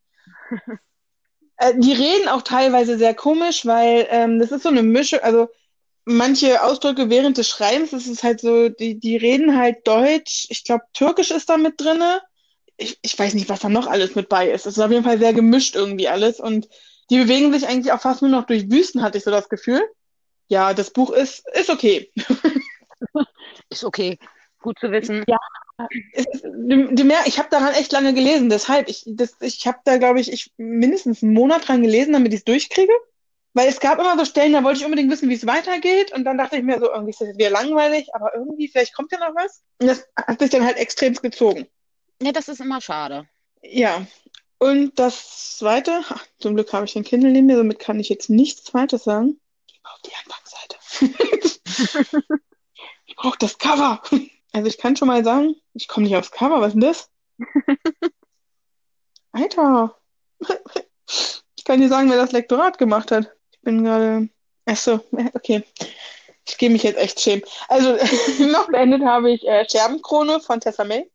Äh, 1.58 1.74
die 1.78 1.94
reden 1.94 2.30
auch 2.30 2.42
teilweise 2.42 2.98
sehr 2.98 3.14
komisch, 3.14 3.64
weil 3.64 4.08
ähm, 4.10 4.40
das 4.40 4.52
ist 4.52 4.64
so 4.64 4.70
eine 4.70 4.82
Mischung, 4.82 5.20
also 5.20 5.50
manche 6.04 6.64
Ausdrücke 6.64 7.12
während 7.12 7.38
des 7.38 7.48
Schreibens, 7.48 7.92
das 7.92 8.08
ist 8.08 8.24
halt 8.24 8.42
so, 8.42 8.70
die, 8.70 9.00
die 9.00 9.18
reden 9.18 9.56
halt 9.56 9.88
Deutsch, 9.88 10.48
ich 10.50 10.64
glaube, 10.64 10.84
Türkisch 10.94 11.30
ist 11.30 11.50
da 11.50 11.58
mit 11.58 11.80
drinne. 11.80 12.22
Ich, 12.78 12.98
ich 13.04 13.18
weiß 13.18 13.36
nicht, 13.36 13.50
was 13.50 13.60
da 13.60 13.70
noch 13.70 13.86
alles 13.86 14.16
mit 14.16 14.30
bei 14.30 14.50
ist. 14.50 14.66
Es 14.66 14.78
ist 14.78 14.84
auf 14.84 14.92
jeden 14.92 15.04
Fall 15.04 15.20
sehr 15.20 15.34
gemischt 15.34 15.76
irgendwie 15.76 16.08
alles 16.08 16.40
und 16.40 16.68
die 17.10 17.20
bewegen 17.20 17.54
sich 17.54 17.68
eigentlich 17.68 17.94
auch 17.94 18.02
fast 18.02 18.24
nur 18.24 18.32
noch 18.32 18.46
durch 18.46 18.72
Wüsten, 18.72 19.04
hatte 19.04 19.20
ich 19.20 19.24
so 19.24 19.30
das 19.32 19.48
Gefühl. 19.48 19.84
Ja, 20.48 20.74
das 20.74 20.92
Buch 20.92 21.12
ist, 21.12 21.48
ist 21.54 21.70
okay. 21.70 22.12
Ist 23.70 23.84
okay. 23.84 24.18
Gut 24.64 24.80
zu 24.80 24.92
wissen. 24.92 25.24
Ja. 25.28 25.38
Die, 25.90 26.96
die 26.96 27.04
mehr, 27.04 27.20
ich 27.26 27.38
habe 27.38 27.50
daran 27.50 27.74
echt 27.74 27.92
lange 27.92 28.14
gelesen, 28.14 28.50
deshalb, 28.50 28.90
ich, 28.90 29.04
das, 29.06 29.36
ich 29.42 29.68
habe 29.68 29.80
da, 29.84 29.98
glaube 29.98 30.20
ich, 30.20 30.32
ich 30.32 30.52
mindestens 30.58 31.22
einen 31.22 31.34
Monat 31.34 31.68
dran 31.68 31.84
gelesen, 31.84 32.14
damit 32.14 32.34
ich 32.34 32.40
es 32.40 32.46
durchkriege. 32.46 32.94
Weil 33.56 33.68
es 33.68 33.80
gab 33.80 34.00
immer 34.00 34.18
so 34.18 34.26
Stellen, 34.26 34.54
da 34.54 34.64
wollte 34.64 34.80
ich 34.80 34.86
unbedingt 34.86 35.12
wissen, 35.12 35.30
wie 35.30 35.36
es 35.36 35.46
weitergeht. 35.46 36.12
Und 36.12 36.24
dann 36.24 36.40
dachte 36.40 36.58
ich 36.58 36.64
mir 36.64 36.80
so, 36.80 36.92
irgendwie 36.92 37.12
ist 37.12 37.22
das 37.22 37.28
jetzt 37.28 37.38
wieder 37.38 37.52
langweilig, 37.52 38.08
aber 38.16 38.34
irgendwie, 38.34 38.68
vielleicht 38.68 38.96
kommt 38.96 39.12
ja 39.12 39.20
noch 39.20 39.36
was. 39.36 39.62
Und 39.80 39.88
das 39.88 40.08
hat 40.16 40.40
sich 40.40 40.50
dann 40.50 40.66
halt 40.66 40.78
extrem 40.78 41.14
gezogen. 41.14 41.68
Ja, 42.22 42.32
das 42.32 42.48
ist 42.48 42.62
immer 42.62 42.82
schade. 42.82 43.28
Ja. 43.62 44.08
Und 44.58 44.98
das 44.98 45.58
zweite, 45.58 46.02
ach, 46.10 46.26
zum 46.40 46.56
Glück 46.56 46.74
habe 46.74 46.86
ich 46.86 46.94
den 46.94 47.04
Kindle 47.04 47.32
neben 47.32 47.48
mir, 47.48 47.58
somit 47.58 47.80
kann 47.80 48.00
ich 48.00 48.10
jetzt 48.10 48.30
nichts 48.30 48.64
Zweites 48.64 49.04
sagen. 49.04 49.40
Ich 49.68 49.82
brauche 49.84 50.02
die 50.06 50.14
Anfangsseite. 50.24 50.78
ich 53.06 53.16
brauche 53.16 53.38
das 53.38 53.58
Cover. 53.58 54.02
Also 54.54 54.68
ich 54.68 54.78
kann 54.78 54.96
schon 54.96 55.08
mal 55.08 55.24
sagen, 55.24 55.56
ich 55.74 55.88
komme 55.88 56.06
nicht 56.06 56.16
aufs 56.16 56.32
Cover, 56.32 56.62
was 56.62 56.68
ist 56.68 56.74
denn 56.74 56.82
das? 56.82 57.10
Alter. 59.32 59.98
Ich 61.56 61.66
kann 61.66 61.80
dir 61.80 61.88
sagen, 61.88 62.10
wer 62.10 62.18
das 62.18 62.34
Lektorat 62.34 62.78
gemacht 62.78 63.10
hat. 63.10 63.34
Ich 63.52 63.62
bin 63.62 63.86
gerade. 63.86 64.28
Achso, 64.66 65.00
okay. 65.34 65.64
Ich 66.46 66.58
gehe 66.58 66.70
mich 66.70 66.84
jetzt 66.84 66.98
echt 66.98 67.22
schämen. 67.22 67.42
Also 67.70 67.98
noch 68.52 68.68
beendet 68.68 69.02
habe 69.02 69.32
ich 69.32 69.48
äh, 69.48 69.66
Scherbenkrone 69.70 70.42
von 70.42 70.60
Tessa 70.60 70.84
May. 70.84 71.10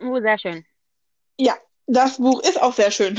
Oh, 0.00 0.18
sehr 0.18 0.38
schön. 0.38 0.64
Ja, 1.36 1.58
das 1.86 2.16
Buch 2.16 2.40
ist 2.42 2.58
auch 2.58 2.72
sehr 2.72 2.90
schön. 2.90 3.18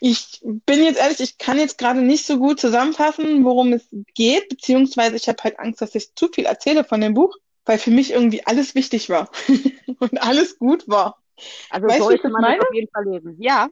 Ich 0.00 0.40
bin 0.42 0.82
jetzt 0.82 0.98
ehrlich, 0.98 1.20
ich 1.20 1.38
kann 1.38 1.58
jetzt 1.58 1.78
gerade 1.78 2.00
nicht 2.02 2.26
so 2.26 2.38
gut 2.38 2.58
zusammenfassen, 2.60 3.44
worum 3.44 3.72
es 3.74 3.86
geht, 4.14 4.48
beziehungsweise 4.48 5.16
ich 5.16 5.28
habe 5.28 5.42
halt 5.44 5.58
Angst, 5.58 5.82
dass 5.82 5.94
ich 5.94 6.14
zu 6.14 6.28
viel 6.28 6.46
erzähle 6.46 6.84
von 6.84 7.00
dem 7.02 7.14
Buch, 7.14 7.36
weil 7.66 7.78
für 7.78 7.90
mich 7.90 8.12
irgendwie 8.12 8.46
alles 8.46 8.74
wichtig 8.74 9.10
war 9.10 9.30
und 10.00 10.22
alles 10.22 10.58
gut 10.58 10.88
war. 10.88 11.22
Also 11.68 11.88
Weißt 11.88 11.98
sollte 11.98 12.28
man 12.30 12.42
meine? 12.42 12.62
auf 12.62 12.72
jeden 12.72 12.88
Fall 12.92 13.04
lesen. 13.06 13.36
Ja, 13.40 13.68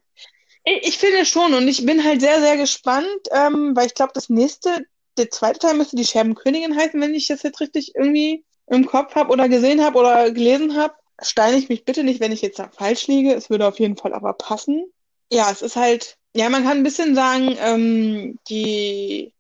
Ich, 0.65 0.89
ich 0.89 0.99
finde 0.99 1.25
schon 1.27 1.55
und 1.55 1.69
ich 1.69 1.85
bin 1.87 2.05
halt 2.05 2.21
sehr, 2.21 2.41
sehr 2.41 2.57
gespannt, 2.57 3.09
ähm, 3.33 3.75
weil 3.77 3.87
ich 3.87 3.95
glaube, 3.95 4.13
das 4.15 4.29
nächste, 4.29 4.87
der 5.17 5.31
zweite 5.31 5.61
Teil 5.61 5.75
müsste 5.75 5.97
die 5.97 6.05
Scherbenkönigin 6.05 6.77
heißen, 6.77 7.01
wenn 7.01 7.15
ich 7.15 7.27
das 7.29 7.43
jetzt 7.43 7.61
richtig 7.61 7.95
irgendwie 7.97 8.45
im 8.67 8.87
Kopf 8.87 9.15
habe 9.15 9.33
oder 9.33 9.49
gesehen 9.49 9.83
habe 9.85 9.99
oder 9.99 10.31
gelesen 10.31 10.77
habe. 10.77 10.95
Steine 11.23 11.57
ich 11.57 11.69
mich 11.69 11.85
bitte 11.85 12.05
nicht, 12.05 12.21
wenn 12.21 12.33
ich 12.33 12.43
jetzt 12.43 12.59
da 12.59 12.69
falsch 12.69 13.07
liege. 13.09 13.35
Es 13.35 13.51
würde 13.51 13.67
auf 13.67 13.81
jeden 13.81 13.97
Fall 13.97 14.15
aber 14.15 14.35
passen. 14.35 14.85
Ja, 15.33 15.51
es 15.51 15.63
ist 15.63 15.77
halt, 15.77 16.18
ja, 16.35 16.49
man 16.49 16.65
kann 16.65 16.79
ein 16.79 16.83
bisschen 16.83 17.15
sagen, 17.15 17.57
ähm, 17.59 18.39
die, 18.49 19.33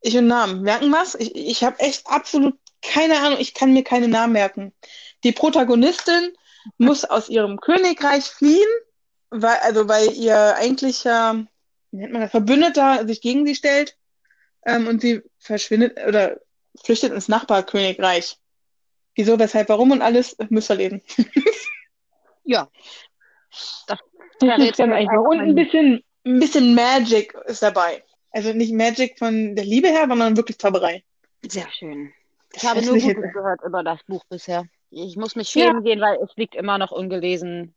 ich 0.00 0.16
und 0.16 0.26
Namen 0.26 0.62
merken 0.62 0.92
was. 0.92 1.14
Ich, 1.14 1.34
ich 1.34 1.64
habe 1.64 1.78
echt 1.80 2.06
absolut 2.06 2.58
keine 2.82 3.20
Ahnung, 3.20 3.38
ich 3.40 3.54
kann 3.54 3.72
mir 3.72 3.84
keine 3.84 4.08
Namen 4.08 4.32
merken. 4.32 4.72
Die 5.24 5.32
Protagonistin 5.32 6.32
muss 6.78 7.04
aus 7.04 7.28
ihrem 7.28 7.60
Königreich 7.60 8.24
fliehen, 8.24 8.68
weil, 9.30 9.56
also 9.62 9.88
weil 9.88 10.12
ihr 10.12 10.56
eigentlicher, 10.56 11.46
wie 11.92 11.96
nennt 11.96 12.12
man 12.12 12.22
das, 12.22 12.30
Verbündeter 12.32 13.06
sich 13.06 13.20
gegen 13.20 13.46
sie 13.46 13.54
stellt, 13.54 13.96
ähm, 14.66 14.86
und 14.86 15.00
sie 15.00 15.22
verschwindet 15.38 15.98
oder 16.06 16.40
flüchtet 16.82 17.12
ins 17.12 17.28
Nachbarkönigreich. 17.28 18.38
Wieso, 19.14 19.38
weshalb, 19.38 19.68
warum 19.68 19.90
und 19.90 20.02
alles, 20.02 20.36
müsst 20.48 20.70
ihr 20.70 20.76
lesen. 20.76 21.02
ja. 22.44 22.68
Das 23.86 23.98
Das 24.40 24.58
ist 24.58 24.76
ganz 24.76 24.92
einfach. 24.92 25.20
Und 25.22 25.40
ein 25.40 25.54
bisschen, 25.54 26.02
ein 26.26 26.38
bisschen 26.40 26.74
Magic 26.74 27.34
ist 27.46 27.62
dabei. 27.62 28.02
Also 28.30 28.52
nicht 28.52 28.72
Magic 28.72 29.18
von 29.18 29.54
der 29.54 29.64
Liebe 29.64 29.88
her, 29.88 30.06
sondern 30.08 30.36
wirklich 30.36 30.58
Zauberei. 30.58 31.02
Sehr 31.46 31.70
schön. 31.72 32.12
Ich 32.54 32.62
Das 32.62 32.70
habe 32.70 32.82
nur 32.82 32.94
Gutes 32.98 33.32
gehört 33.32 33.60
über 33.64 33.82
das 33.82 34.00
Buch 34.06 34.24
bisher. 34.28 34.64
Ich 34.90 35.16
muss 35.16 35.36
mich 35.36 35.48
schämen 35.48 35.82
gehen, 35.84 36.00
weil 36.00 36.18
es 36.22 36.30
liegt 36.36 36.54
immer 36.54 36.78
noch 36.78 36.92
ungelesen 36.92 37.74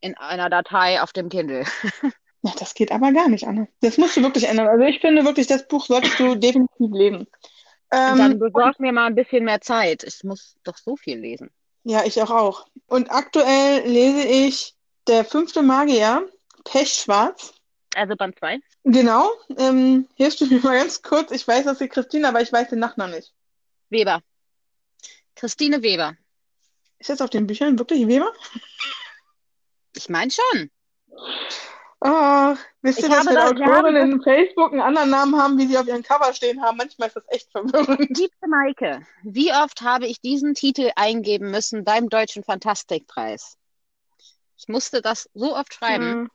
in 0.00 0.16
einer 0.16 0.50
Datei 0.50 1.00
auf 1.02 1.12
dem 1.12 1.28
Kindle. 1.28 1.64
Ja, 2.44 2.52
das 2.58 2.74
geht 2.74 2.90
aber 2.90 3.12
gar 3.12 3.28
nicht, 3.28 3.46
Anne. 3.46 3.68
Das 3.82 3.98
musst 3.98 4.16
du 4.16 4.22
wirklich 4.22 4.48
ändern. 4.48 4.66
Also 4.66 4.82
ich 4.84 5.00
finde 5.00 5.24
wirklich, 5.24 5.46
das 5.46 5.68
Buch 5.68 5.86
solltest 5.86 6.18
du 6.18 6.34
definitiv 6.34 6.90
lesen. 6.92 7.28
Dann 7.88 8.32
Ähm, 8.32 8.38
besorg 8.40 8.80
mir 8.80 8.92
mal 8.92 9.06
ein 9.06 9.14
bisschen 9.14 9.44
mehr 9.44 9.60
Zeit. 9.60 10.02
Ich 10.02 10.24
muss 10.24 10.56
doch 10.64 10.76
so 10.76 10.96
viel 10.96 11.20
lesen. 11.20 11.50
ja, 11.84 12.02
ich 12.04 12.20
auch 12.20 12.30
auch. 12.30 12.66
Und 12.88 13.12
aktuell 13.12 13.86
lese 13.88 14.26
ich 14.26 14.74
Der 15.08 15.24
fünfte 15.24 15.62
Magier, 15.62 16.28
Pechschwarz. 16.64 17.54
Also 17.94 18.14
Band 18.16 18.38
2. 18.38 18.60
Genau. 18.84 19.30
Ähm, 19.58 20.08
hilfst 20.14 20.40
du 20.40 20.46
mir 20.46 20.60
mal 20.60 20.78
ganz 20.78 21.02
kurz? 21.02 21.30
Ich 21.30 21.46
weiß, 21.46 21.64
dass 21.64 21.78
sie 21.78 21.88
Christine, 21.88 22.28
aber 22.28 22.40
ich 22.40 22.52
weiß 22.52 22.70
den 22.70 22.78
Nachnamen 22.78 23.14
nicht. 23.16 23.32
Weber. 23.90 24.22
Christine 25.34 25.82
Weber. 25.82 26.16
Ist 26.98 27.10
das 27.10 27.20
auf 27.20 27.30
den 27.30 27.46
Büchern 27.46 27.78
wirklich 27.78 28.06
Weber? 28.06 28.32
Ich 29.96 30.08
meine 30.08 30.30
schon. 30.30 30.70
Ah, 32.00 32.56
wisst 32.80 33.00
ihr, 33.00 33.08
Ich 33.08 33.10
dass 33.10 33.26
wir 33.26 33.40
haben 33.40 33.62
Autorinnen 33.62 34.12
in 34.12 34.22
Facebook 34.22 34.72
einen 34.72 34.80
anderen 34.80 35.10
Namen 35.10 35.40
haben, 35.40 35.58
wie 35.58 35.66
sie 35.66 35.78
auf 35.78 35.86
ihren 35.86 36.02
Cover 36.02 36.32
stehen 36.32 36.62
haben? 36.62 36.76
Manchmal 36.76 37.08
ist 37.08 37.16
das 37.16 37.24
echt 37.28 37.50
verwirrend. 37.52 38.18
Liebste 38.18 38.48
Maike, 38.48 39.06
wie 39.22 39.52
oft 39.52 39.82
habe 39.82 40.06
ich 40.06 40.20
diesen 40.20 40.54
Titel 40.54 40.90
eingeben 40.96 41.50
müssen 41.50 41.84
beim 41.84 42.08
Deutschen 42.08 42.42
Fantastikpreis? 42.42 43.56
Ich 44.62 44.68
musste 44.68 45.02
das 45.02 45.28
so 45.34 45.56
oft 45.56 45.74
schreiben. 45.74 46.28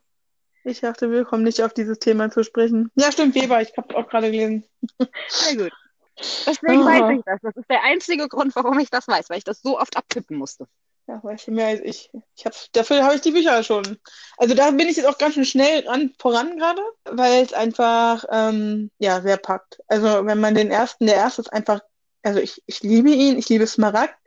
Ich 0.62 0.80
dachte, 0.80 1.10
wir 1.10 1.24
kommen 1.24 1.44
nicht 1.44 1.62
auf 1.62 1.72
dieses 1.72 1.98
Thema 1.98 2.30
zu 2.30 2.44
sprechen. 2.44 2.90
Ja, 2.94 3.10
stimmt, 3.10 3.34
Weber, 3.34 3.62
ich 3.62 3.72
habe 3.78 3.96
auch 3.96 4.06
gerade 4.06 4.30
gelesen. 4.30 4.64
Sehr 5.28 5.56
gut. 5.56 5.72
Deswegen 6.18 6.82
Ah. 6.82 6.84
weiß 6.86 7.16
ich 7.18 7.24
das. 7.24 7.40
Das 7.42 7.56
ist 7.56 7.70
der 7.70 7.84
einzige 7.84 8.28
Grund, 8.28 8.54
warum 8.54 8.78
ich 8.80 8.90
das 8.90 9.08
weiß, 9.08 9.30
weil 9.30 9.38
ich 9.38 9.44
das 9.44 9.62
so 9.62 9.78
oft 9.80 9.96
abtippen 9.96 10.36
musste. 10.36 10.66
Ja, 11.06 11.24
weißt 11.24 11.46
du 11.46 11.52
mehr 11.52 11.68
als 11.68 11.80
ich. 11.80 12.10
ich 12.36 12.44
hab, 12.44 12.52
dafür 12.72 13.02
habe 13.02 13.14
ich 13.14 13.22
die 13.22 13.30
Bücher 13.30 13.62
schon. 13.62 13.96
Also 14.36 14.54
da 14.54 14.70
bin 14.72 14.88
ich 14.88 14.98
jetzt 14.98 15.06
auch 15.06 15.16
ganz 15.16 15.32
schön 15.34 15.46
schnell 15.46 15.88
ran, 15.88 16.12
voran 16.18 16.58
gerade, 16.58 16.82
weil 17.04 17.42
es 17.44 17.54
einfach 17.54 18.26
ähm, 18.30 18.90
ja 18.98 19.22
sehr 19.22 19.38
packt. 19.38 19.80
Also 19.86 20.26
wenn 20.26 20.38
man 20.38 20.54
den 20.54 20.70
ersten, 20.70 21.06
der 21.06 21.16
erste 21.16 21.40
ist 21.40 21.52
einfach, 21.52 21.80
also 22.22 22.40
ich, 22.40 22.62
ich 22.66 22.82
liebe 22.82 23.08
ihn, 23.08 23.38
ich 23.38 23.48
liebe 23.48 23.66
Smaragd. 23.66 24.18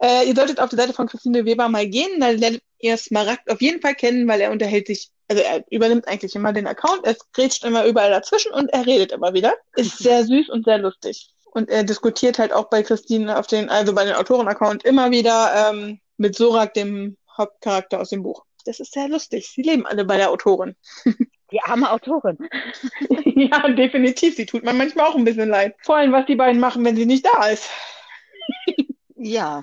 Äh, 0.00 0.26
ihr 0.26 0.34
solltet 0.34 0.60
auf 0.60 0.70
die 0.70 0.76
Seite 0.76 0.94
von 0.94 1.08
Christine 1.08 1.44
Weber 1.44 1.68
mal 1.68 1.86
gehen, 1.86 2.18
lernt 2.20 2.62
ihr 2.84 2.96
Smaragd 2.98 3.50
auf 3.50 3.60
jeden 3.62 3.80
Fall 3.80 3.94
kennen, 3.94 4.28
weil 4.28 4.40
er 4.40 4.50
unterhält 4.50 4.86
sich, 4.86 5.10
also 5.28 5.42
er 5.42 5.64
übernimmt 5.70 6.06
eigentlich 6.06 6.34
immer 6.34 6.52
den 6.52 6.66
Account, 6.66 7.04
er 7.04 7.16
grätscht 7.32 7.64
immer 7.64 7.86
überall 7.86 8.10
dazwischen 8.10 8.52
und 8.52 8.68
er 8.68 8.86
redet 8.86 9.12
immer 9.12 9.32
wieder. 9.32 9.54
Ist 9.74 9.98
sehr 9.98 10.24
süß 10.24 10.50
und 10.50 10.66
sehr 10.66 10.78
lustig. 10.78 11.30
Und 11.46 11.70
er 11.70 11.84
diskutiert 11.84 12.38
halt 12.38 12.52
auch 12.52 12.68
bei 12.68 12.82
Christine 12.82 13.38
auf 13.38 13.46
den, 13.46 13.70
also 13.70 13.94
bei 13.94 14.04
den 14.04 14.14
Autoren-Account 14.14 14.84
immer 14.84 15.10
wieder 15.10 15.70
ähm, 15.70 16.00
mit 16.18 16.36
Sorak, 16.36 16.74
dem 16.74 17.16
Hauptcharakter 17.36 18.00
aus 18.00 18.10
dem 18.10 18.22
Buch. 18.22 18.44
Das 18.66 18.80
ist 18.80 18.92
sehr 18.92 19.08
lustig. 19.08 19.48
Sie 19.48 19.62
leben 19.62 19.86
alle 19.86 20.04
bei 20.04 20.16
der 20.16 20.30
Autorin. 20.30 20.76
Die 21.50 21.60
arme 21.60 21.90
Autorin. 21.90 22.36
ja, 23.24 23.68
definitiv. 23.68 24.36
Sie 24.36 24.46
tut 24.46 24.64
mir 24.64 24.72
manchmal 24.72 25.06
auch 25.06 25.14
ein 25.14 25.24
bisschen 25.24 25.48
leid. 25.48 25.76
Vor 25.82 25.96
allem, 25.96 26.12
was 26.12 26.26
die 26.26 26.34
beiden 26.34 26.58
machen, 26.58 26.84
wenn 26.84 26.96
sie 26.96 27.06
nicht 27.06 27.24
da 27.24 27.46
ist. 27.46 27.70
Ja. 29.14 29.62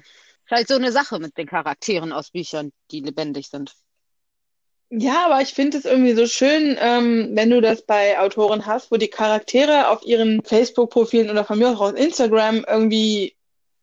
Vielleicht 0.52 0.68
so 0.68 0.76
eine 0.76 0.92
Sache 0.92 1.18
mit 1.20 1.38
den 1.38 1.48
Charakteren 1.48 2.12
aus 2.12 2.32
Büchern, 2.32 2.74
die 2.92 3.00
lebendig 3.00 3.48
sind. 3.48 3.74
Ja, 4.90 5.28
aber 5.28 5.42
ich 5.42 5.54
finde 5.54 5.78
es 5.78 5.86
irgendwie 5.86 6.14
so 6.14 6.26
schön, 6.26 6.76
ähm, 6.78 7.30
wenn 7.36 7.50
du 7.50 7.62
das 7.62 7.86
bei 7.86 8.20
Autoren 8.20 8.66
hast, 8.66 8.92
wo 8.92 8.98
die 8.98 9.08
Charaktere 9.08 9.88
auf 9.88 10.04
ihren 10.04 10.44
Facebook-Profilen 10.44 11.30
oder 11.30 11.46
von 11.46 11.58
mir 11.58 11.70
auch 11.70 11.80
auf 11.80 11.96
Instagram 11.96 12.66
irgendwie 12.68 13.38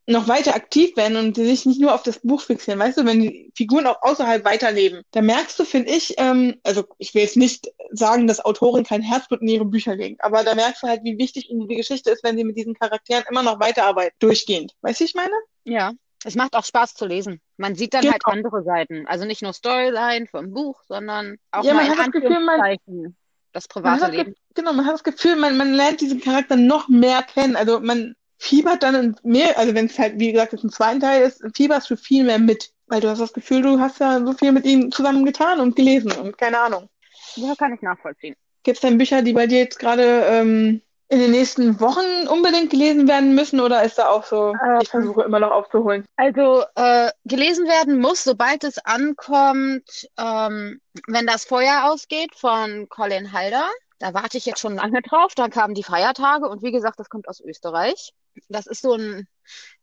noch 0.06 0.28
weiter 0.28 0.54
aktiv 0.54 0.94
werden 0.98 1.16
und 1.16 1.38
die 1.38 1.46
sich 1.46 1.64
nicht 1.64 1.80
nur 1.80 1.94
auf 1.94 2.02
das 2.02 2.18
Buch 2.18 2.42
fixieren. 2.42 2.78
Weißt 2.78 2.98
du, 2.98 3.06
wenn 3.06 3.22
die 3.22 3.50
Figuren 3.56 3.86
auch 3.86 4.02
außerhalb 4.02 4.44
weiterleben, 4.44 5.04
da 5.12 5.22
merkst 5.22 5.58
du, 5.58 5.64
finde 5.64 5.90
ich, 5.90 6.16
ähm, 6.18 6.56
also 6.64 6.84
ich 6.98 7.14
will 7.14 7.22
jetzt 7.22 7.38
nicht 7.38 7.72
sagen, 7.92 8.26
dass 8.26 8.44
Autoren 8.44 8.84
kein 8.84 9.00
Herzblut 9.00 9.40
in 9.40 9.48
ihre 9.48 9.64
Bücher 9.64 9.96
legen, 9.96 10.18
aber 10.18 10.44
da 10.44 10.54
merkst 10.54 10.82
du 10.82 10.88
halt, 10.88 11.02
wie 11.02 11.16
wichtig 11.16 11.48
ihnen 11.48 11.66
die 11.66 11.76
Geschichte 11.76 12.10
ist, 12.10 12.22
wenn 12.24 12.36
sie 12.36 12.44
mit 12.44 12.58
diesen 12.58 12.74
Charakteren 12.74 13.24
immer 13.30 13.42
noch 13.42 13.58
weiterarbeiten, 13.58 14.16
durchgehend. 14.18 14.74
Weißt 14.82 15.00
du, 15.00 15.04
ich 15.04 15.14
meine? 15.14 15.32
Ja. 15.64 15.94
Es 16.24 16.34
macht 16.34 16.54
auch 16.56 16.64
Spaß 16.64 16.94
zu 16.94 17.06
lesen. 17.06 17.40
Man 17.56 17.74
sieht 17.74 17.94
dann 17.94 18.02
Genau. 18.02 18.12
halt 18.12 18.22
andere 18.26 18.62
Seiten. 18.64 19.06
Also 19.06 19.24
nicht 19.24 19.42
nur 19.42 19.52
Storyline 19.52 20.26
vom 20.26 20.52
Buch, 20.52 20.82
sondern 20.88 21.36
auch 21.52 21.62
Ja, 21.64 21.74
mal 21.74 21.86
man 21.86 21.98
hat 21.98 22.06
das 22.06 22.12
Gefühl, 22.12 22.40
man- 22.40 22.78
das 23.52 23.66
Man 23.74 23.82
private 23.82 23.94
hat 23.94 24.02
das, 24.02 24.10
Leben. 24.16 24.32
Ge- 24.32 24.40
genau, 24.54 24.72
man 24.72 24.86
hat 24.86 24.94
das 24.94 25.04
Gefühl, 25.04 25.36
man, 25.36 25.56
man 25.56 25.72
lernt 25.72 26.00
diesen 26.00 26.20
Charakter 26.20 26.56
noch 26.56 26.88
mehr 26.88 27.22
kennen. 27.22 27.56
Also 27.56 27.80
man 27.80 28.14
fiebert 28.38 28.82
dann 28.82 29.16
mehr, 29.22 29.58
also 29.58 29.74
wenn 29.74 29.86
es 29.86 29.98
halt, 29.98 30.18
wie 30.18 30.32
gesagt, 30.32 30.52
jetzt 30.52 30.64
ein 30.64 30.70
zweiten 30.70 31.00
Teil 31.00 31.22
ist, 31.22 31.42
fieberst 31.56 31.88
du 31.90 31.96
viel 31.96 32.24
mehr 32.24 32.38
mit. 32.38 32.72
Weil 32.86 33.00
du 33.00 33.08
hast 33.08 33.18
das 33.20 33.32
Gefühl, 33.32 33.62
du 33.62 33.78
hast 33.80 34.00
ja 34.00 34.24
so 34.24 34.32
viel 34.32 34.52
mit 34.52 34.64
ihm 34.64 34.90
zusammen 34.90 35.24
getan 35.24 35.60
und 35.60 35.76
gelesen 35.76 36.10
und 36.12 36.38
keine 36.38 36.58
Ahnung. 36.58 36.88
Ja, 37.36 37.54
kann 37.54 37.74
ich 37.74 37.82
nachvollziehen. 37.82 38.34
Gibt 38.62 38.76
es 38.76 38.80
denn 38.80 38.98
Bücher, 38.98 39.22
die 39.22 39.32
bei 39.34 39.46
dir 39.46 39.58
jetzt 39.58 39.78
gerade 39.78 40.24
ähm, 40.26 40.80
in 41.10 41.20
den 41.20 41.30
nächsten 41.30 41.80
Wochen 41.80 42.28
unbedingt 42.28 42.70
gelesen 42.70 43.08
werden 43.08 43.34
müssen 43.34 43.60
oder 43.60 43.82
ist 43.82 43.98
da 43.98 44.08
auch 44.08 44.24
so, 44.24 44.52
Ähm. 44.52 44.80
ich 44.82 44.90
versuche 44.90 45.22
immer 45.22 45.40
noch 45.40 45.50
aufzuholen? 45.50 46.04
Also 46.16 46.64
äh, 46.74 47.10
gelesen 47.24 47.66
werden 47.66 47.98
muss, 47.98 48.24
sobald 48.24 48.62
es 48.64 48.78
ankommt, 48.78 50.08
ähm, 50.18 50.80
wenn 51.06 51.26
das 51.26 51.44
Feuer 51.44 51.84
ausgeht 51.84 52.34
von 52.34 52.88
Colin 52.88 53.32
Halder. 53.32 53.66
Da 53.98 54.14
warte 54.14 54.38
ich 54.38 54.46
jetzt 54.46 54.60
schon 54.60 54.76
lange 54.76 55.02
drauf. 55.02 55.34
Dann 55.34 55.50
kamen 55.50 55.74
die 55.74 55.82
Feiertage 55.82 56.48
und 56.48 56.62
wie 56.62 56.72
gesagt, 56.72 57.00
das 57.00 57.08
kommt 57.08 57.28
aus 57.28 57.40
Österreich. 57.40 58.12
Das 58.48 58.66
ist 58.66 58.82
so 58.82 58.94
ein 58.94 59.26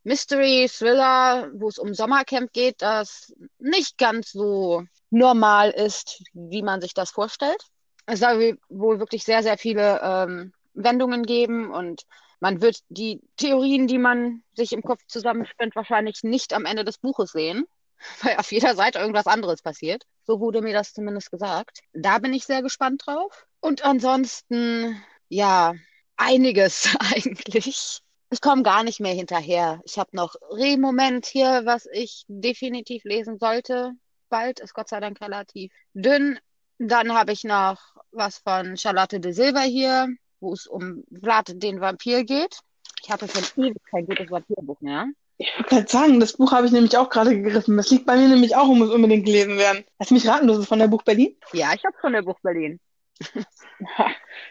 Mystery-Thriller, 0.04 1.50
wo 1.54 1.68
es 1.68 1.78
um 1.78 1.92
Sommercamp 1.92 2.52
geht, 2.52 2.80
das 2.80 3.34
nicht 3.58 3.98
ganz 3.98 4.30
so 4.30 4.84
normal 5.10 5.70
ist, 5.70 6.22
wie 6.32 6.62
man 6.62 6.80
sich 6.80 6.94
das 6.94 7.10
vorstellt. 7.10 7.62
Es 8.06 8.20
soll 8.20 8.58
wohl 8.68 9.00
wirklich 9.00 9.24
sehr, 9.24 9.42
sehr 9.42 9.58
viele 9.58 10.00
ähm, 10.02 10.52
Wendungen 10.76 11.24
geben 11.24 11.72
und 11.72 12.02
man 12.40 12.60
wird 12.60 12.80
die 12.88 13.20
Theorien, 13.36 13.86
die 13.86 13.98
man 13.98 14.42
sich 14.54 14.72
im 14.72 14.82
Kopf 14.82 15.00
zusammenspinnt, 15.06 15.74
wahrscheinlich 15.74 16.22
nicht 16.22 16.52
am 16.52 16.64
Ende 16.66 16.84
des 16.84 16.98
Buches 16.98 17.32
sehen, 17.32 17.66
weil 18.22 18.36
auf 18.36 18.52
jeder 18.52 18.74
Seite 18.74 18.98
irgendwas 18.98 19.26
anderes 19.26 19.62
passiert. 19.62 20.04
So 20.24 20.40
wurde 20.40 20.60
mir 20.60 20.74
das 20.74 20.92
zumindest 20.92 21.30
gesagt. 21.30 21.80
Da 21.92 22.18
bin 22.18 22.34
ich 22.34 22.44
sehr 22.44 22.62
gespannt 22.62 23.02
drauf. 23.06 23.46
Und 23.60 23.84
ansonsten, 23.84 25.02
ja, 25.28 25.74
einiges 26.16 26.94
eigentlich. 27.00 28.02
ich 28.30 28.40
komme 28.40 28.62
gar 28.62 28.84
nicht 28.84 29.00
mehr 29.00 29.14
hinterher. 29.14 29.80
Ich 29.84 29.98
habe 29.98 30.10
noch 30.12 30.34
Re-Moment 30.50 31.26
hier, 31.26 31.62
was 31.64 31.86
ich 31.90 32.24
definitiv 32.28 33.04
lesen 33.04 33.38
sollte. 33.38 33.92
Bald 34.28 34.60
ist 34.60 34.74
Gott 34.74 34.88
sei 34.88 35.00
Dank 35.00 35.20
relativ 35.20 35.72
dünn. 35.94 36.38
Dann 36.78 37.14
habe 37.14 37.32
ich 37.32 37.44
noch 37.44 37.78
was 38.10 38.38
von 38.38 38.76
Charlotte 38.76 39.20
de 39.20 39.32
Silva 39.32 39.62
hier, 39.62 40.08
wo 40.40 40.52
es 40.52 40.66
um 40.66 41.04
Vlad 41.10 41.62
den 41.62 41.80
Vampir 41.80 42.24
geht. 42.24 42.60
Ich 43.02 43.10
hatte 43.10 43.28
schon 43.28 43.64
ewig 43.64 43.82
kein 43.90 44.06
gutes 44.06 44.30
Vampirbuch 44.30 44.80
mehr. 44.80 45.06
Ich 45.38 45.52
wollte 45.54 45.68
gerade 45.68 45.88
sagen, 45.88 46.20
das 46.20 46.32
Buch 46.32 46.52
habe 46.52 46.66
ich 46.66 46.72
nämlich 46.72 46.96
auch 46.96 47.10
gerade 47.10 47.36
gegriffen. 47.36 47.76
Das 47.76 47.90
liegt 47.90 48.06
bei 48.06 48.16
mir 48.16 48.28
nämlich 48.28 48.56
auch 48.56 48.68
und 48.68 48.78
muss 48.78 48.90
unbedingt 48.90 49.26
gelesen 49.26 49.58
werden. 49.58 49.84
Lass 49.98 50.10
mich 50.10 50.26
raten, 50.26 50.48
das 50.48 50.58
ist 50.58 50.68
von 50.68 50.78
der 50.78 50.88
Buch 50.88 51.02
Berlin? 51.02 51.36
Ja, 51.52 51.72
ich 51.74 51.84
habe 51.84 51.96
von 52.00 52.12
der 52.12 52.22
Buch 52.22 52.40
Berlin. 52.42 52.80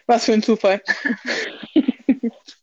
Was 0.06 0.26
für 0.26 0.34
ein 0.34 0.44
Zufall. 0.44 0.82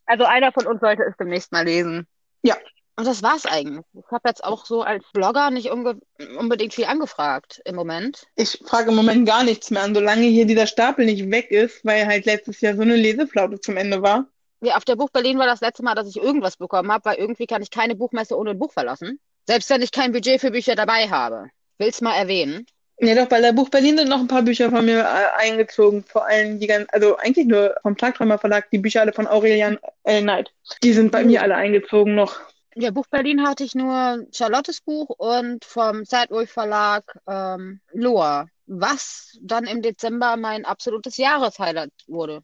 Also 0.05 0.25
einer 0.25 0.51
von 0.51 0.67
uns 0.67 0.81
sollte 0.81 1.03
es 1.03 1.15
demnächst 1.17 1.51
mal 1.51 1.65
lesen. 1.65 2.07
Ja. 2.43 2.55
Und 2.95 3.07
das 3.07 3.23
war's 3.23 3.45
eigentlich. 3.45 3.85
Ich 3.93 4.11
habe 4.11 4.29
jetzt 4.29 4.43
auch 4.43 4.65
so 4.65 4.83
als 4.83 5.03
Blogger 5.13 5.49
nicht 5.49 5.71
unbedingt 5.71 6.73
viel 6.73 6.85
angefragt 6.85 7.61
im 7.65 7.75
Moment. 7.75 8.27
Ich 8.35 8.59
frage 8.65 8.89
im 8.89 8.95
Moment 8.95 9.27
gar 9.27 9.43
nichts 9.43 9.71
mehr 9.71 9.81
an, 9.81 9.95
solange 9.95 10.27
hier 10.27 10.45
dieser 10.45 10.67
Stapel 10.67 11.05
nicht 11.05 11.29
weg 11.31 11.49
ist, 11.49 11.83
weil 11.83 12.05
halt 12.05 12.25
letztes 12.25 12.61
Jahr 12.61 12.75
so 12.75 12.83
eine 12.83 12.95
Leseflaute 12.95 13.59
zum 13.59 13.77
Ende 13.77 14.01
war. 14.03 14.27
Ja, 14.61 14.75
auf 14.75 14.85
der 14.85 14.95
Buch 14.95 15.09
Berlin 15.09 15.39
war 15.39 15.47
das 15.47 15.61
letzte 15.61 15.83
Mal, 15.83 15.95
dass 15.95 16.07
ich 16.07 16.17
irgendwas 16.17 16.57
bekommen 16.57 16.91
habe, 16.91 17.05
weil 17.05 17.17
irgendwie 17.17 17.47
kann 17.47 17.61
ich 17.61 17.71
keine 17.71 17.95
Buchmesse 17.95 18.37
ohne 18.37 18.51
ein 18.51 18.59
Buch 18.59 18.71
verlassen. 18.71 19.19
Selbst 19.45 19.69
wenn 19.69 19.81
ich 19.81 19.91
kein 19.91 20.11
Budget 20.11 20.39
für 20.39 20.51
Bücher 20.51 20.75
dabei 20.75 21.09
habe. 21.09 21.49
Will's 21.79 21.99
mal 21.99 22.15
erwähnen. 22.15 22.65
Ja, 22.99 23.15
doch, 23.15 23.27
bei 23.27 23.41
der 23.41 23.51
Buch 23.51 23.69
Berlin 23.69 23.97
sind 23.97 24.07
noch 24.07 24.19
ein 24.19 24.27
paar 24.27 24.43
Bücher 24.43 24.69
von 24.69 24.85
mir 24.85 24.99
äh, 24.99 25.41
eingezogen. 25.41 26.05
Vor 26.07 26.25
allem 26.25 26.59
die 26.59 26.67
ganzen, 26.67 26.87
also 26.91 27.17
eigentlich 27.17 27.47
nur 27.47 27.75
vom 27.81 27.97
Tagträumer 27.97 28.37
Verlag, 28.37 28.69
die 28.71 28.77
Bücher 28.77 29.01
alle 29.01 29.11
von 29.11 29.27
Aurelian 29.27 29.79
L. 30.03 30.21
Knight. 30.21 30.53
Die 30.83 30.93
sind 30.93 31.11
bei 31.11 31.21
mhm. 31.23 31.31
mir 31.31 31.41
alle 31.41 31.55
eingezogen 31.55 32.15
noch. 32.15 32.39
Ja, 32.75 32.91
Buch 32.91 33.05
Berlin 33.09 33.45
hatte 33.45 33.63
ich 33.63 33.75
nur 33.75 34.25
Charlottes 34.31 34.81
Buch 34.81 35.09
und 35.09 35.63
vom 35.65 36.05
Zeitwolf 36.05 36.51
Verlag 36.51 37.03
ähm, 37.27 37.81
Loa, 37.91 38.47
was 38.65 39.37
dann 39.41 39.65
im 39.65 39.81
Dezember 39.81 40.37
mein 40.37 40.65
absolutes 40.65 41.17
Jahreshighlight 41.17 41.93
wurde. 42.07 42.41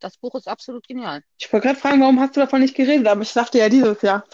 Das 0.00 0.16
Buch 0.16 0.34
ist 0.36 0.46
absolut 0.46 0.86
genial. 0.86 1.22
Ich 1.38 1.52
wollte 1.52 1.66
gerade 1.68 1.80
fragen, 1.80 2.00
warum 2.00 2.20
hast 2.20 2.36
du 2.36 2.40
davon 2.40 2.60
nicht 2.60 2.76
geredet? 2.76 3.08
Aber 3.08 3.22
ich 3.22 3.30
sagte 3.30 3.58
ja 3.58 3.68
dieses 3.68 4.00
Jahr. 4.02 4.24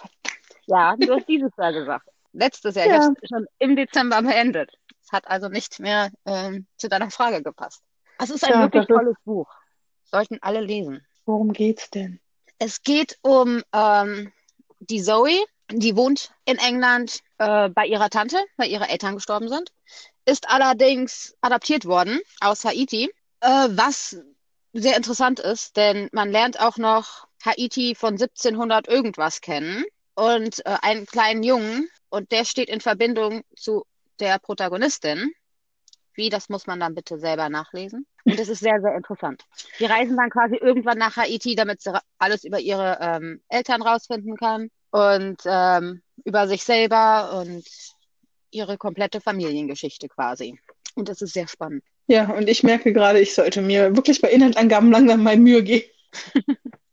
Ja, 0.66 0.94
du 0.96 1.14
hast 1.14 1.26
dieses 1.26 1.52
Jahr 1.56 1.72
gesagt. 1.72 2.06
Letztes 2.32 2.74
Jahr. 2.74 2.86
Ja. 2.86 3.12
Schon 3.26 3.46
im 3.58 3.76
Dezember 3.76 4.20
beendet. 4.20 4.72
Es 5.02 5.12
hat 5.12 5.26
also 5.26 5.48
nicht 5.48 5.80
mehr 5.80 6.10
ähm, 6.26 6.66
zu 6.76 6.88
deiner 6.88 7.10
Frage 7.10 7.42
gepasst. 7.42 7.82
Es 8.18 8.30
ist 8.30 8.44
ein 8.44 8.50
ja, 8.50 8.60
wirklich 8.62 8.86
tolles 8.86 9.16
ist... 9.16 9.24
Buch. 9.24 9.48
Sollten 10.04 10.38
alle 10.42 10.60
lesen. 10.60 11.04
Worum 11.24 11.52
geht's 11.52 11.90
denn? 11.90 12.20
Es 12.58 12.82
geht 12.82 13.18
um 13.22 13.62
ähm, 13.72 14.32
die 14.90 15.02
Zoe, 15.02 15.44
die 15.70 15.96
wohnt 15.96 16.30
in 16.44 16.58
England 16.58 17.20
äh, 17.38 17.68
bei 17.68 17.86
ihrer 17.86 18.10
Tante, 18.10 18.38
weil 18.56 18.70
ihre 18.70 18.88
Eltern 18.88 19.14
gestorben 19.14 19.48
sind, 19.48 19.72
ist 20.26 20.48
allerdings 20.48 21.34
adaptiert 21.40 21.84
worden 21.84 22.20
aus 22.40 22.64
Haiti, 22.64 23.10
äh, 23.40 23.68
was 23.70 24.16
sehr 24.72 24.96
interessant 24.96 25.40
ist, 25.40 25.76
denn 25.76 26.08
man 26.12 26.30
lernt 26.30 26.60
auch 26.60 26.76
noch 26.78 27.26
Haiti 27.44 27.94
von 27.94 28.14
1700 28.14 28.88
irgendwas 28.88 29.40
kennen 29.40 29.84
und 30.14 30.64
äh, 30.66 30.76
einen 30.82 31.06
kleinen 31.06 31.42
Jungen 31.42 31.88
und 32.08 32.32
der 32.32 32.44
steht 32.44 32.68
in 32.68 32.80
Verbindung 32.80 33.42
zu 33.56 33.84
der 34.20 34.38
Protagonistin. 34.38 35.32
Wie, 36.14 36.30
das 36.30 36.48
muss 36.48 36.66
man 36.66 36.80
dann 36.80 36.94
bitte 36.94 37.18
selber 37.18 37.48
nachlesen. 37.48 38.06
Und 38.24 38.38
das 38.38 38.48
ist 38.48 38.60
sehr, 38.60 38.80
sehr 38.80 38.94
interessant. 38.94 39.44
Die 39.78 39.84
reisen 39.84 40.16
dann 40.16 40.30
quasi 40.30 40.56
irgendwann 40.56 40.98
nach 40.98 41.16
Haiti, 41.16 41.54
damit 41.54 41.82
sie 41.82 41.98
alles 42.18 42.44
über 42.44 42.60
ihre 42.60 42.98
ähm, 43.00 43.40
Eltern 43.48 43.82
rausfinden 43.82 44.36
kann 44.36 44.70
und 44.90 45.42
ähm, 45.44 46.02
über 46.24 46.46
sich 46.48 46.64
selber 46.64 47.40
und 47.40 47.64
ihre 48.50 48.78
komplette 48.78 49.20
Familiengeschichte 49.20 50.08
quasi. 50.08 50.58
Und 50.94 51.08
das 51.08 51.20
ist 51.20 51.34
sehr 51.34 51.48
spannend. 51.48 51.82
Ja, 52.06 52.30
und 52.30 52.48
ich 52.48 52.62
merke 52.62 52.92
gerade, 52.92 53.18
ich 53.18 53.34
sollte 53.34 53.62
mir 53.62 53.96
wirklich 53.96 54.20
bei 54.20 54.30
Inhaltsangaben 54.30 54.92
langsam 54.92 55.22
mal 55.22 55.36
Mühe 55.36 55.62
geben. 55.62 55.88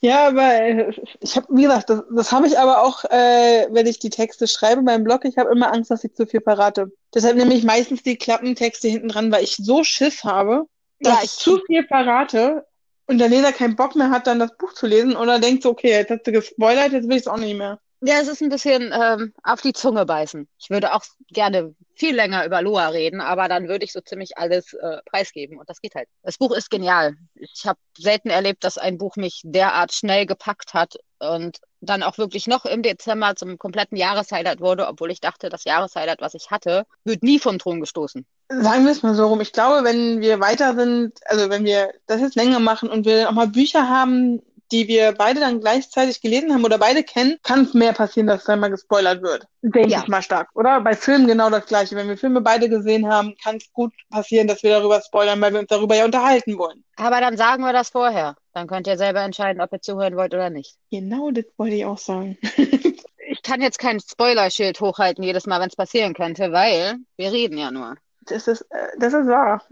ja, 0.00 0.28
aber 0.28 0.54
äh, 0.54 0.92
ich 1.20 1.36
habe, 1.36 1.46
wie 1.50 1.62
gesagt, 1.62 1.90
das, 1.90 2.02
das 2.14 2.32
habe 2.32 2.46
ich 2.46 2.58
aber 2.58 2.82
auch, 2.82 3.04
äh, 3.04 3.66
wenn 3.70 3.86
ich 3.86 3.98
die 3.98 4.10
Texte 4.10 4.46
schreibe 4.46 4.82
beim 4.82 5.04
Blog, 5.04 5.24
ich 5.24 5.38
habe 5.38 5.50
immer 5.50 5.72
Angst, 5.72 5.90
dass 5.90 6.04
ich 6.04 6.14
zu 6.14 6.26
viel 6.26 6.40
verrate. 6.40 6.92
Deshalb 7.14 7.36
nehme 7.36 7.54
ich 7.54 7.64
meistens 7.64 8.02
die 8.02 8.16
Klappentexte 8.16 8.88
hinten 8.88 9.08
dran, 9.08 9.32
weil 9.32 9.44
ich 9.44 9.56
so 9.56 9.84
Schiss 9.84 10.24
habe, 10.24 10.64
dass 11.00 11.14
ja, 11.14 11.20
ich 11.24 11.30
zu 11.30 11.60
viel 11.66 11.84
verrate 11.86 12.66
und 13.06 13.18
der 13.18 13.28
Leser 13.28 13.52
keinen 13.52 13.76
Bock 13.76 13.96
mehr 13.96 14.10
hat, 14.10 14.26
dann 14.26 14.38
das 14.38 14.56
Buch 14.56 14.72
zu 14.72 14.86
lesen 14.86 15.16
oder 15.16 15.38
denkt 15.38 15.62
so, 15.62 15.70
okay, 15.70 15.90
jetzt 15.90 16.10
hast 16.10 16.26
du 16.26 16.32
gespoilert, 16.32 16.92
jetzt 16.92 17.08
will 17.08 17.16
ich 17.16 17.22
es 17.22 17.28
auch 17.28 17.38
nicht 17.38 17.56
mehr. 17.56 17.78
Ja, 18.04 18.16
es 18.20 18.26
ist 18.26 18.42
ein 18.42 18.48
bisschen 18.48 18.92
ähm, 18.92 19.32
auf 19.44 19.60
die 19.60 19.72
Zunge 19.72 20.04
beißen. 20.04 20.48
Ich 20.58 20.70
würde 20.70 20.92
auch 20.92 21.04
gerne 21.28 21.72
viel 21.94 22.16
länger 22.16 22.44
über 22.44 22.60
Loa 22.60 22.88
reden, 22.88 23.20
aber 23.20 23.46
dann 23.48 23.68
würde 23.68 23.84
ich 23.84 23.92
so 23.92 24.00
ziemlich 24.00 24.36
alles 24.36 24.74
äh, 24.74 24.98
preisgeben 25.08 25.56
und 25.56 25.70
das 25.70 25.80
geht 25.80 25.94
halt. 25.94 26.08
Das 26.24 26.36
Buch 26.36 26.50
ist 26.50 26.68
genial. 26.68 27.14
Ich 27.36 27.64
habe 27.64 27.78
selten 27.96 28.28
erlebt, 28.28 28.64
dass 28.64 28.76
ein 28.76 28.98
Buch 28.98 29.14
mich 29.14 29.42
derart 29.44 29.92
schnell 29.92 30.26
gepackt 30.26 30.74
hat 30.74 30.96
und 31.20 31.58
dann 31.80 32.02
auch 32.02 32.18
wirklich 32.18 32.48
noch 32.48 32.64
im 32.64 32.82
Dezember 32.82 33.36
zum 33.36 33.56
kompletten 33.56 33.96
Jahreshighlight 33.96 34.60
wurde, 34.60 34.88
obwohl 34.88 35.12
ich 35.12 35.20
dachte, 35.20 35.48
das 35.48 35.62
Jahreshighlight, 35.62 36.20
was 36.20 36.34
ich 36.34 36.50
hatte, 36.50 36.86
wird 37.04 37.22
nie 37.22 37.38
vom 37.38 37.60
Thron 37.60 37.80
gestoßen. 37.80 38.26
Sagen 38.48 38.84
wir 38.84 38.90
es 38.90 39.04
mal 39.04 39.14
so 39.14 39.28
rum. 39.28 39.40
Ich 39.40 39.52
glaube, 39.52 39.84
wenn 39.84 40.20
wir 40.20 40.40
weiter 40.40 40.74
sind, 40.74 41.20
also 41.26 41.50
wenn 41.50 41.64
wir 41.64 41.92
das 42.06 42.20
jetzt 42.20 42.34
länger 42.34 42.58
machen 42.58 42.88
und 42.88 43.06
wir 43.06 43.28
auch 43.28 43.32
mal 43.32 43.46
Bücher 43.46 43.88
haben, 43.88 44.42
die 44.72 44.88
wir 44.88 45.12
beide 45.12 45.40
dann 45.40 45.60
gleichzeitig 45.60 46.20
gelesen 46.20 46.52
haben 46.52 46.64
oder 46.64 46.78
beide 46.78 47.04
kennen, 47.04 47.38
kann 47.42 47.64
es 47.64 47.74
mehr 47.74 47.92
passieren, 47.92 48.26
dass 48.26 48.44
dann 48.44 48.60
mal 48.60 48.70
gespoilert 48.70 49.22
wird. 49.22 49.46
Denke 49.60 49.90
ja. 49.90 50.00
ich 50.00 50.08
mal 50.08 50.22
stark, 50.22 50.48
oder? 50.54 50.80
Bei 50.80 50.94
Filmen 50.94 51.26
genau 51.26 51.50
das 51.50 51.66
Gleiche. 51.66 51.94
Wenn 51.94 52.08
wir 52.08 52.16
Filme 52.16 52.40
beide 52.40 52.68
gesehen 52.68 53.06
haben, 53.08 53.36
kann 53.42 53.56
es 53.56 53.72
gut 53.72 53.92
passieren, 54.10 54.48
dass 54.48 54.62
wir 54.62 54.70
darüber 54.70 55.00
spoilern, 55.00 55.40
weil 55.40 55.52
wir 55.52 55.60
uns 55.60 55.68
darüber 55.68 55.94
ja 55.94 56.04
unterhalten 56.04 56.58
wollen. 56.58 56.82
Aber 56.96 57.20
dann 57.20 57.36
sagen 57.36 57.62
wir 57.62 57.72
das 57.72 57.90
vorher. 57.90 58.34
Dann 58.54 58.66
könnt 58.66 58.86
ihr 58.86 58.96
selber 58.96 59.20
entscheiden, 59.20 59.62
ob 59.62 59.72
ihr 59.72 59.80
zuhören 59.80 60.16
wollt 60.16 60.34
oder 60.34 60.50
nicht. 60.50 60.76
Genau, 60.90 61.30
das 61.30 61.44
wollte 61.56 61.76
ich 61.76 61.84
auch 61.84 61.98
sagen. 61.98 62.38
ich 62.56 63.42
kann 63.42 63.60
jetzt 63.60 63.78
kein 63.78 64.00
Spoilerschild 64.00 64.80
hochhalten 64.80 65.22
jedes 65.22 65.46
Mal, 65.46 65.60
wenn 65.60 65.68
es 65.68 65.76
passieren 65.76 66.14
könnte, 66.14 66.52
weil 66.52 66.96
wir 67.16 67.32
reden 67.32 67.58
ja 67.58 67.70
nur. 67.70 67.96
Das 68.26 68.48
ist, 68.48 68.62
äh, 68.70 68.88
das 68.98 69.12
ist 69.12 69.26
wahr. 69.26 69.64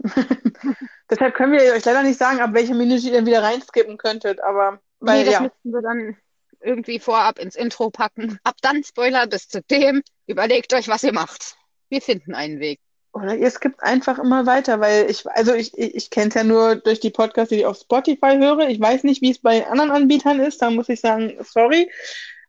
Deshalb 1.09 1.35
können 1.35 1.53
wir 1.53 1.73
euch 1.73 1.85
leider 1.85 2.03
nicht 2.03 2.19
sagen, 2.19 2.39
ab 2.39 2.53
welcher 2.53 2.75
Minute 2.75 3.07
ihr 3.07 3.13
dann 3.13 3.25
wieder 3.25 3.43
reinskippen 3.43 3.97
könntet, 3.97 4.41
aber 4.41 4.79
weil, 5.01 5.19
nee, 5.19 5.25
das 5.25 5.33
ja. 5.33 5.41
müssten 5.41 5.73
wir 5.73 5.81
dann 5.81 6.17
irgendwie 6.61 6.99
vorab 6.99 7.39
ins 7.39 7.55
Intro 7.55 7.89
packen. 7.89 8.39
Ab 8.43 8.55
dann 8.61 8.83
Spoiler 8.83 9.27
bis 9.27 9.47
zu 9.47 9.61
dem. 9.63 10.01
Überlegt 10.27 10.73
euch, 10.73 10.87
was 10.87 11.03
ihr 11.03 11.13
macht. 11.13 11.57
Wir 11.89 12.01
finden 12.01 12.33
einen 12.33 12.59
Weg. 12.59 12.79
Oder 13.13 13.35
ihr 13.35 13.49
skippt 13.49 13.83
einfach 13.83 14.19
immer 14.19 14.45
weiter, 14.45 14.79
weil 14.79 15.09
ich, 15.09 15.29
also 15.29 15.53
ich, 15.53 15.77
ich, 15.77 15.95
ich 15.95 16.09
kenne 16.11 16.29
es 16.29 16.35
ja 16.35 16.45
nur 16.45 16.77
durch 16.77 17.01
die 17.01 17.09
Podcasts, 17.09 17.49
die 17.49 17.57
ich 17.57 17.65
auf 17.65 17.77
Spotify 17.77 18.37
höre. 18.37 18.69
Ich 18.69 18.79
weiß 18.79 19.03
nicht, 19.03 19.21
wie 19.21 19.31
es 19.31 19.39
bei 19.39 19.67
anderen 19.67 19.91
Anbietern 19.91 20.39
ist. 20.39 20.61
Da 20.61 20.69
muss 20.69 20.87
ich 20.87 21.01
sagen, 21.01 21.35
sorry. 21.41 21.91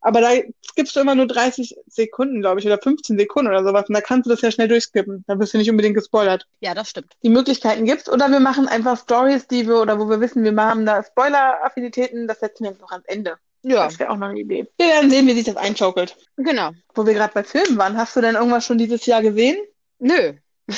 Aber 0.02 0.20
da 0.20 0.30
gibst 0.74 0.96
du 0.96 1.00
immer 1.00 1.14
nur 1.14 1.26
30 1.26 1.76
Sekunden, 1.86 2.40
glaube 2.40 2.60
ich, 2.60 2.66
oder 2.66 2.78
15 2.78 3.16
Sekunden 3.16 3.48
oder 3.48 3.64
sowas. 3.64 3.88
Und 3.88 3.94
da 3.94 4.00
kannst 4.00 4.26
du 4.26 4.30
das 4.30 4.42
ja 4.42 4.50
schnell 4.50 4.68
durchskippen. 4.68 5.24
Da 5.28 5.38
wirst 5.38 5.54
du 5.54 5.58
nicht 5.58 5.70
unbedingt 5.70 5.94
gespoilert. 5.94 6.46
Ja, 6.60 6.74
das 6.74 6.90
stimmt. 6.90 7.14
Die 7.22 7.30
Möglichkeiten 7.30 7.84
gibt's. 7.84 8.10
Oder 8.10 8.28
wir 8.28 8.40
machen 8.40 8.66
einfach 8.66 8.98
Stories, 8.98 9.46
die 9.46 9.66
wir, 9.66 9.80
oder 9.80 10.00
wo 10.00 10.10
wir 10.10 10.20
wissen, 10.20 10.42
wir 10.42 10.54
haben 10.56 10.84
da 10.84 11.02
Spoiler-Affinitäten, 11.02 12.26
das 12.26 12.40
setzen 12.40 12.64
wir 12.64 12.72
jetzt 12.72 12.80
noch 12.80 12.90
ans 12.90 13.06
Ende. 13.06 13.36
Ja. 13.62 13.84
Das 13.84 13.98
wäre 14.00 14.10
auch 14.10 14.16
noch 14.16 14.28
eine 14.28 14.40
Idee. 14.40 14.66
Wir 14.76 14.86
werden 14.88 15.10
sehen, 15.10 15.26
wie 15.28 15.34
sich 15.34 15.44
das 15.44 15.56
einschaukelt. 15.56 16.16
Genau. 16.36 16.72
Wo 16.94 17.06
wir 17.06 17.14
gerade 17.14 17.32
bei 17.32 17.44
Filmen 17.44 17.78
waren, 17.78 17.96
hast 17.96 18.16
du 18.16 18.20
denn 18.20 18.34
irgendwas 18.34 18.66
schon 18.66 18.78
dieses 18.78 19.06
Jahr 19.06 19.22
gesehen? 19.22 19.56
Nö. 20.00 20.32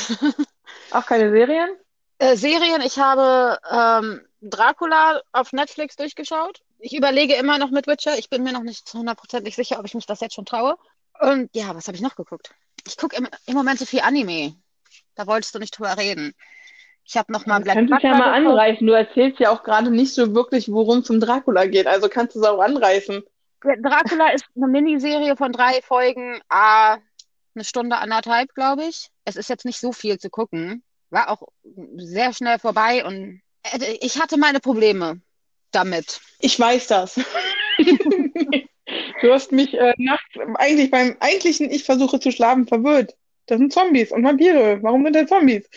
auch 0.91 1.07
keine 1.07 1.31
Serien? 1.31 1.71
Äh, 2.19 2.37
Serien, 2.37 2.83
ich 2.83 2.99
habe 2.99 3.59
ähm, 3.71 4.21
Dracula 4.51 5.21
auf 5.33 5.53
Netflix 5.53 5.97
durchgeschaut 5.97 6.63
ich 6.85 6.95
überlege 6.95 7.35
immer 7.35 7.59
noch 7.59 7.71
mit 7.71 7.87
Witcher. 7.87 8.19
Ich 8.19 8.29
bin 8.29 8.43
mir 8.43 8.53
noch 8.53 8.63
nicht 8.63 8.93
hundertprozentig 8.93 9.57
sicher, 9.57 9.79
ob 9.79 9.87
ich 9.87 9.95
mich 9.95 10.05
das 10.05 10.21
jetzt 10.21 10.35
schon 10.35 10.45
traue. 10.45 10.77
Und 11.19 11.49
ja, 11.55 11.75
was 11.75 11.87
habe 11.87 11.97
ich 11.97 12.03
noch 12.03 12.15
geguckt? 12.15 12.51
Ich 12.87 12.99
gucke 12.99 13.17
im, 13.17 13.27
im, 13.47 13.55
Moment 13.55 13.79
so 13.79 13.87
viel 13.87 14.01
Anime. 14.01 14.55
Da 15.15 15.27
wolltest 15.27 15.55
du 15.55 15.59
nicht 15.59 15.77
drüber 15.79 15.97
reden. 15.97 16.35
Ich 17.07 17.17
habe 17.17 17.33
noch 17.33 17.47
mal 17.47 17.61
Black 17.61 17.77
Kannst 17.77 17.91
du 17.91 18.07
ja 18.07 18.17
mal 18.17 18.33
geguckt. 18.33 18.51
anreißen. 18.51 18.87
Du 18.87 18.93
erzählst 18.93 19.41
ja 19.41 19.51
auch 19.51 19.63
gerade 19.63 19.91
nicht 19.91 20.13
so 20.13 20.35
wirklich, 20.35 20.71
worum 20.71 20.99
es 20.99 21.09
um 21.09 21.21
Dracula 21.21 21.67
geht. 21.67 21.87
Also 21.87 22.09
kannst 22.11 22.37
du 22.37 22.41
es 22.41 22.47
auch 22.47 22.61
anreißen. 22.61 23.23
Dracula 23.63 24.33
ist 24.33 24.45
eine 24.55 24.67
Miniserie 24.69 25.37
von 25.37 25.53
drei 25.53 25.81
Folgen, 25.81 26.43
ah, 26.51 26.99
eine 27.55 27.65
Stunde, 27.65 27.97
anderthalb, 27.97 28.55
glaube 28.55 28.85
ich. 28.85 29.09
Es 29.25 29.37
ist 29.37 29.49
jetzt 29.49 29.65
nicht 29.65 29.81
so 29.81 29.93
viel 29.93 30.19
zu 30.19 30.29
gucken. 30.29 30.83
War 31.09 31.31
auch 31.31 31.49
sehr 31.97 32.35
schnell 32.35 32.59
vorbei 32.59 33.07
und 33.07 33.41
ich 34.01 34.21
hatte 34.21 34.37
meine 34.37 34.61
Probleme 34.61 35.21
damit. 35.71 36.21
Ich 36.41 36.59
weiß 36.59 36.87
das. 36.89 37.15
du 37.79 39.33
hast 39.33 39.53
mich 39.53 39.75
äh, 39.75 39.95
nachts, 39.99 40.37
eigentlich 40.55 40.91
beim 40.91 41.17
eigentlichen 41.21 41.71
Ich 41.71 41.85
versuche 41.85 42.21
zu 42.21 42.31
schlafen 42.31 42.67
verwirrt. 42.67 43.15
Das 43.47 43.59
sind 43.59 43.73
Zombies 43.73 44.13
und 44.13 44.25
Vampire. 44.25 44.79
Warum 44.83 45.05
sind 45.05 45.17
da 45.17 45.27
Zombies? 45.27 45.69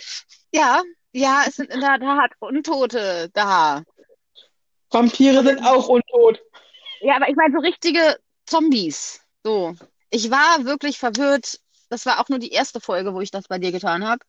Ja, 0.54 0.82
ja, 1.12 1.44
es 1.48 1.56
sind 1.56 1.72
in 1.72 1.80
der 1.80 2.00
Tat 2.00 2.32
Untote 2.40 3.30
da. 3.34 3.84
Vampire 4.90 5.44
sind 5.44 5.62
auch 5.64 5.88
untot. 5.90 6.40
Ja, 7.02 7.16
aber 7.16 7.30
ich 7.30 7.36
meine 7.36 7.54
so 7.54 7.60
richtige 7.60 8.18
Zombies. 8.46 9.22
So. 9.44 9.76
Ich 10.10 10.32
war 10.32 10.66
wirklich 10.66 10.98
verwirrt. 10.98 11.60
Das 11.90 12.06
war 12.06 12.20
auch 12.20 12.30
nur 12.30 12.40
die 12.40 12.52
erste 12.52 12.80
Folge, 12.80 13.14
wo 13.14 13.22
ich 13.22 13.32
das 13.32 13.48
bei 13.48 13.60
dir 13.60 13.72
getan 13.72 14.08
habe. 14.08 14.24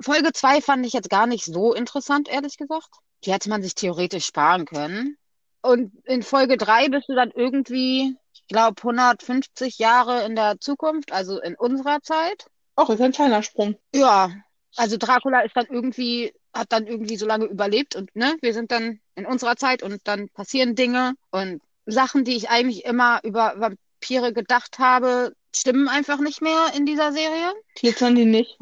Folge 0.00 0.32
2 0.32 0.60
fand 0.60 0.86
ich 0.86 0.92
jetzt 0.92 1.10
gar 1.10 1.26
nicht 1.26 1.44
so 1.44 1.74
interessant, 1.74 2.28
ehrlich 2.28 2.56
gesagt. 2.56 2.88
Die 3.24 3.32
hätte 3.32 3.48
man 3.48 3.62
sich 3.62 3.74
theoretisch 3.74 4.26
sparen 4.26 4.64
können. 4.64 5.16
Und 5.60 5.92
in 6.04 6.22
Folge 6.22 6.56
3 6.56 6.88
bist 6.88 7.08
du 7.08 7.14
dann 7.14 7.32
irgendwie, 7.32 8.16
ich 8.32 8.46
glaube, 8.46 8.80
150 8.80 9.78
Jahre 9.78 10.24
in 10.24 10.36
der 10.36 10.60
Zukunft, 10.60 11.12
also 11.12 11.40
in 11.40 11.56
unserer 11.56 12.00
Zeit. 12.00 12.46
Auch 12.76 12.90
ist 12.90 13.00
ein 13.00 13.12
kleiner 13.12 13.42
Sprung. 13.42 13.76
Ja, 13.92 14.30
also 14.76 14.96
Dracula 14.96 15.40
ist 15.40 15.56
dann 15.56 15.66
irgendwie, 15.66 16.32
hat 16.54 16.70
dann 16.70 16.86
irgendwie 16.86 17.16
so 17.16 17.26
lange 17.26 17.46
überlebt 17.46 17.96
und 17.96 18.14
ne, 18.14 18.36
wir 18.40 18.54
sind 18.54 18.70
dann 18.70 19.00
in 19.16 19.26
unserer 19.26 19.56
Zeit 19.56 19.82
und 19.82 20.00
dann 20.04 20.28
passieren 20.28 20.76
Dinge 20.76 21.14
und 21.32 21.60
Sachen, 21.86 22.24
die 22.24 22.36
ich 22.36 22.50
eigentlich 22.50 22.84
immer 22.84 23.20
über 23.24 23.54
Vampire 23.56 24.32
gedacht 24.32 24.78
habe, 24.78 25.32
stimmen 25.54 25.88
einfach 25.88 26.20
nicht 26.20 26.42
mehr 26.42 26.68
in 26.76 26.86
dieser 26.86 27.12
Serie. 27.12 27.52
Glitzern 27.74 28.14
die 28.14 28.26
nicht? 28.26 28.56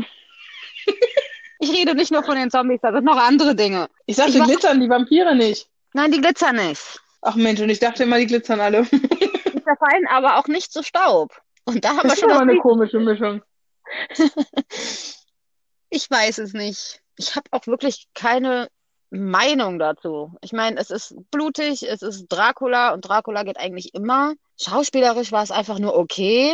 Ich 1.58 1.70
rede 1.72 1.94
nicht 1.94 2.10
nur 2.12 2.22
von 2.22 2.36
den 2.36 2.50
Zombies, 2.50 2.80
da 2.82 2.92
sind 2.92 3.04
noch 3.04 3.16
andere 3.16 3.54
Dinge. 3.54 3.88
Ich 4.06 4.16
sagte, 4.16 4.32
Ich 4.32 4.38
war- 4.40 4.46
glitzern 4.46 4.80
die 4.80 4.88
Vampire 4.88 5.34
nicht. 5.34 5.68
Nein, 5.94 6.12
die 6.12 6.20
glitzern 6.20 6.56
nicht. 6.56 7.00
Ach 7.22 7.34
Mensch, 7.34 7.60
und 7.60 7.70
ich 7.70 7.78
dachte 7.80 8.02
immer, 8.04 8.18
die 8.18 8.26
glitzern 8.26 8.60
alle. 8.60 8.82
Die 8.84 9.62
zerfallen 9.64 10.06
aber 10.10 10.36
auch 10.38 10.46
nicht 10.48 10.72
zu 10.72 10.82
Staub. 10.82 11.32
Und 11.64 11.84
da 11.84 11.88
haben 11.90 11.96
wir 11.98 12.02
Das 12.04 12.12
ist 12.14 12.20
schon 12.20 12.28
das 12.28 12.40
eine 12.40 12.58
komische 12.58 12.98
Mischung. 13.00 13.42
Ich 15.88 16.10
weiß 16.10 16.38
es 16.38 16.52
nicht. 16.52 17.00
Ich 17.16 17.36
habe 17.36 17.46
auch 17.52 17.66
wirklich 17.66 18.08
keine 18.14 18.68
Meinung 19.10 19.78
dazu. 19.78 20.34
Ich 20.42 20.52
meine, 20.52 20.78
es 20.80 20.90
ist 20.90 21.14
blutig, 21.30 21.84
es 21.88 22.02
ist 22.02 22.26
Dracula 22.28 22.92
und 22.92 23.02
Dracula 23.08 23.44
geht 23.44 23.56
eigentlich 23.56 23.94
immer. 23.94 24.34
Schauspielerisch 24.60 25.32
war 25.32 25.42
es 25.44 25.50
einfach 25.52 25.78
nur 25.78 25.96
okay. 25.96 26.52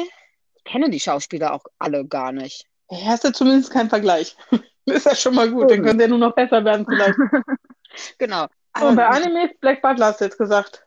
Ich 0.57 0.65
kenne 0.65 0.91
die 0.91 1.01
Schauspieler 1.01 1.55
auch 1.55 1.65
alle 1.79 2.07
gar 2.07 2.33
nicht. 2.33 2.67
Ja, 2.91 2.99
hast 3.07 3.25
du 3.25 3.33
zumindest 3.33 3.73
keinen 3.73 3.89
Vergleich. 3.89 4.37
Ist 4.97 5.07
ja 5.07 5.15
schon 5.15 5.35
mal 5.35 5.51
gut, 5.51 5.71
dann 5.71 5.83
könnte 5.83 6.05
er 6.05 6.09
nur 6.09 6.19
noch 6.19 6.35
besser 6.35 6.65
werden 6.65 6.87
vielleicht. 6.89 7.19
Genau. 8.19 8.45
Und 8.81 8.97
bei 8.97 9.07
Aber- 9.07 9.17
Animes, 9.17 9.51
Black 9.61 9.83
Butler 9.83 10.07
hast 10.07 10.21
du 10.21 10.25
jetzt 10.25 10.39
gesagt. 10.39 10.87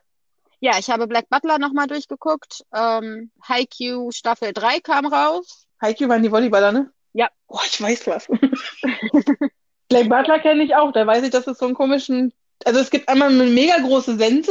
ja, 0.58 0.72
ich 0.78 0.90
habe 0.90 1.06
Black 1.06 1.28
Butler 1.28 1.58
nochmal 1.60 1.86
durchgeguckt. 1.86 2.64
Ähm, 2.74 3.30
Haikyuu 3.48 4.10
Staffel 4.10 4.52
3 4.52 4.80
kam 4.80 5.06
raus. 5.06 5.68
Haikyuu 5.80 6.08
waren 6.08 6.22
die 6.24 6.32
Volleyballer, 6.32 6.72
ne? 6.72 6.90
Ja. 7.12 7.28
Oh, 7.46 7.60
ich 7.64 7.80
weiß 7.80 8.08
was. 8.08 8.26
Black 9.88 10.08
Butler 10.08 10.40
kenne 10.40 10.64
ich 10.64 10.74
auch, 10.74 10.90
da 10.92 11.06
weiß 11.06 11.22
ich, 11.22 11.30
dass 11.30 11.46
es 11.46 11.58
so 11.58 11.66
einen 11.66 11.74
komischen, 11.74 12.32
also 12.64 12.80
es 12.80 12.90
gibt 12.90 13.08
einmal 13.08 13.28
eine 13.28 13.44
mega 13.44 13.78
große 13.78 14.16
Sense, 14.16 14.50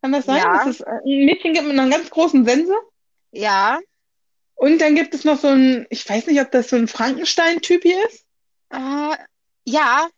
kann 0.00 0.12
das 0.12 0.24
sein? 0.24 0.38
Ja. 0.38 0.64
Dass 0.64 0.66
es 0.68 0.82
ein 0.82 1.02
Mädchen 1.04 1.52
gibt 1.52 1.66
mit 1.66 1.78
einer 1.78 1.90
ganz 1.90 2.08
großen 2.08 2.46
Sense. 2.46 2.72
Ja, 3.32 3.78
Und 4.54 4.80
dann 4.80 4.94
gibt 4.94 5.12
es 5.14 5.24
noch 5.24 5.38
so 5.38 5.48
ein, 5.48 5.86
ich 5.90 6.08
weiß 6.08 6.26
nicht, 6.28 6.40
ob 6.40 6.50
das 6.50 6.70
so 6.70 6.76
ein 6.76 6.88
Frankenstein-Typ 6.88 7.82
hier 7.82 8.02
ist. 8.08 8.24
Äh, 8.70 9.16
ja, 9.64 10.08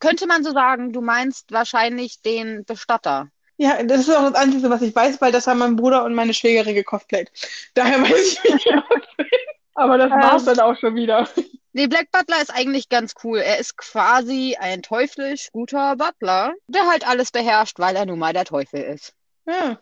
könnte 0.00 0.26
man 0.26 0.44
so 0.44 0.52
sagen. 0.52 0.92
Du 0.92 1.00
meinst 1.00 1.52
wahrscheinlich 1.52 2.20
den 2.22 2.64
Bestatter. 2.64 3.28
Ja, 3.58 3.82
das 3.82 4.00
ist 4.00 4.10
auch 4.10 4.30
das 4.30 4.34
Einzige, 4.34 4.70
was 4.70 4.82
ich 4.82 4.94
weiß, 4.94 5.20
weil 5.20 5.30
das 5.30 5.46
haben 5.46 5.58
mein 5.58 5.76
Bruder 5.76 6.04
und 6.04 6.14
meine 6.14 6.34
Schwägerin 6.34 6.74
gecosplayt. 6.74 7.30
Daher 7.74 8.02
weiß 8.02 8.32
ich 8.32 8.44
nicht, 8.44 8.66
was 8.66 9.26
Aber 9.74 9.98
das 9.98 10.10
war's 10.10 10.42
Ähm. 10.42 10.46
dann 10.46 10.60
auch 10.60 10.76
schon 10.78 10.94
wieder. 10.94 11.28
Nee, 11.72 11.86
Black 11.86 12.10
Butler 12.10 12.42
ist 12.42 12.50
eigentlich 12.54 12.88
ganz 12.90 13.14
cool. 13.24 13.38
Er 13.38 13.58
ist 13.58 13.78
quasi 13.78 14.56
ein 14.60 14.82
teuflisch 14.82 15.48
guter 15.52 15.96
Butler, 15.96 16.52
der 16.66 16.86
halt 16.86 17.06
alles 17.08 17.30
beherrscht, 17.30 17.78
weil 17.78 17.96
er 17.96 18.04
nun 18.04 18.18
mal 18.18 18.34
der 18.34 18.44
Teufel 18.44 18.82
ist. 18.82 19.14
Ja. 19.46 19.80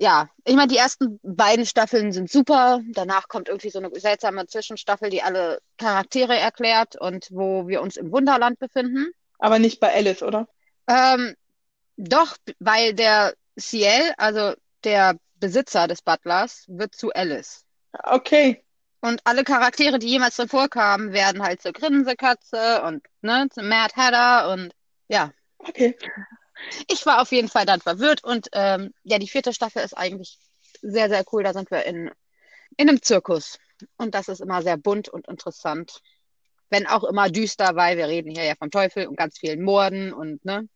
Ja, 0.00 0.30
ich 0.46 0.54
meine, 0.56 0.68
die 0.68 0.78
ersten 0.78 1.20
beiden 1.22 1.66
Staffeln 1.66 2.10
sind 2.10 2.30
super. 2.30 2.80
Danach 2.94 3.28
kommt 3.28 3.48
irgendwie 3.48 3.68
so 3.68 3.80
eine 3.80 3.90
seltsame 4.00 4.46
Zwischenstaffel, 4.46 5.10
die 5.10 5.22
alle 5.22 5.60
Charaktere 5.76 6.38
erklärt 6.38 6.96
und 6.96 7.28
wo 7.30 7.68
wir 7.68 7.82
uns 7.82 7.98
im 7.98 8.10
Wunderland 8.10 8.58
befinden. 8.58 9.10
Aber 9.38 9.58
nicht 9.58 9.78
bei 9.78 9.92
Alice, 9.92 10.22
oder? 10.22 10.48
Ähm, 10.88 11.34
doch, 11.98 12.38
weil 12.60 12.94
der 12.94 13.34
Ciel, 13.58 14.14
also 14.16 14.54
der 14.84 15.16
Besitzer 15.34 15.86
des 15.86 16.00
Butlers, 16.00 16.64
wird 16.68 16.94
zu 16.94 17.12
Alice. 17.12 17.66
Okay. 17.92 18.64
Und 19.02 19.20
alle 19.24 19.44
Charaktere, 19.44 19.98
die 19.98 20.08
jemals 20.08 20.36
drin 20.36 20.48
vorkamen, 20.48 21.12
werden 21.12 21.42
halt 21.42 21.60
zur 21.60 21.72
Grinsekatze 21.72 22.82
und 22.84 23.02
ne, 23.20 23.48
zum 23.50 23.68
Mad 23.68 23.92
Hatter 23.96 24.50
und 24.50 24.72
ja. 25.08 25.30
Okay. 25.58 25.94
Ich 26.88 27.04
war 27.06 27.20
auf 27.20 27.32
jeden 27.32 27.48
Fall 27.48 27.66
dann 27.66 27.80
verwirrt 27.80 28.24
und 28.24 28.48
ähm, 28.52 28.92
ja, 29.02 29.18
die 29.18 29.28
vierte 29.28 29.52
Staffel 29.52 29.82
ist 29.82 29.94
eigentlich 29.94 30.38
sehr, 30.82 31.08
sehr 31.08 31.24
cool. 31.32 31.42
Da 31.42 31.52
sind 31.52 31.70
wir 31.70 31.84
in, 31.84 32.10
in 32.76 32.88
einem 32.88 33.02
Zirkus 33.02 33.58
und 33.96 34.14
das 34.14 34.28
ist 34.28 34.40
immer 34.40 34.62
sehr 34.62 34.76
bunt 34.76 35.08
und 35.08 35.28
interessant. 35.28 36.00
Wenn 36.70 36.86
auch 36.86 37.04
immer 37.04 37.28
düster, 37.28 37.74
weil 37.74 37.96
wir 37.96 38.06
reden 38.06 38.30
hier 38.30 38.44
ja 38.44 38.54
vom 38.56 38.70
Teufel 38.70 39.06
und 39.06 39.16
ganz 39.16 39.38
vielen 39.38 39.62
Morden 39.62 40.12
und 40.12 40.44
ne, 40.44 40.68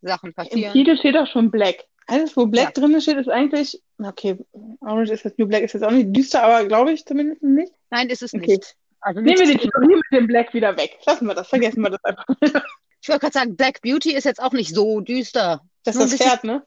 Sachen 0.00 0.30
Im 0.30 0.34
passieren. 0.34 0.72
Titel 0.72 0.96
steht 0.96 1.16
auch 1.16 1.26
schon 1.26 1.50
Black. 1.50 1.84
Alles, 2.06 2.36
wo 2.36 2.46
Black 2.46 2.76
Ja. 2.76 2.82
drin 2.82 3.00
steht, 3.00 3.16
ist 3.16 3.28
eigentlich, 3.28 3.82
okay, 3.98 4.36
Orange 4.80 5.12
ist 5.12 5.24
jetzt 5.24 5.38
New 5.38 5.46
Black, 5.46 5.62
ist 5.62 5.72
jetzt 5.72 5.82
auch 5.82 5.90
nicht 5.90 6.14
düster, 6.14 6.42
aber 6.42 6.66
glaube 6.66 6.92
ich 6.92 7.04
zumindest 7.06 7.42
nicht. 7.42 7.72
Nein, 7.90 8.08
ist 8.08 8.22
es 8.22 8.34
Okay. 8.34 8.46
nicht. 8.46 8.76
Also 9.00 9.20
Nehmen 9.20 9.38
wir 9.38 9.46
die 9.46 9.58
Theorie 9.58 9.96
mit 9.96 10.04
dem 10.12 10.26
Black 10.26 10.54
wieder 10.54 10.76
weg. 10.76 10.98
Lassen 11.06 11.26
wir 11.26 11.34
das, 11.34 11.48
vergessen 11.48 11.82
wir 11.82 11.90
das 11.90 12.04
einfach. 12.04 12.24
ich 13.04 13.10
wollte 13.10 13.20
gerade 13.20 13.34
sagen, 13.34 13.54
Black 13.54 13.82
Beauty 13.82 14.14
ist 14.14 14.24
jetzt 14.24 14.42
auch 14.42 14.52
nicht 14.52 14.74
so 14.74 15.00
düster. 15.00 15.60
Das 15.82 15.94
ist 15.94 16.14
das 16.14 16.26
Pferd, 16.26 16.44
ne? 16.44 16.64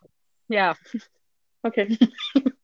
Ja. 0.47 0.77
Okay. 1.63 1.97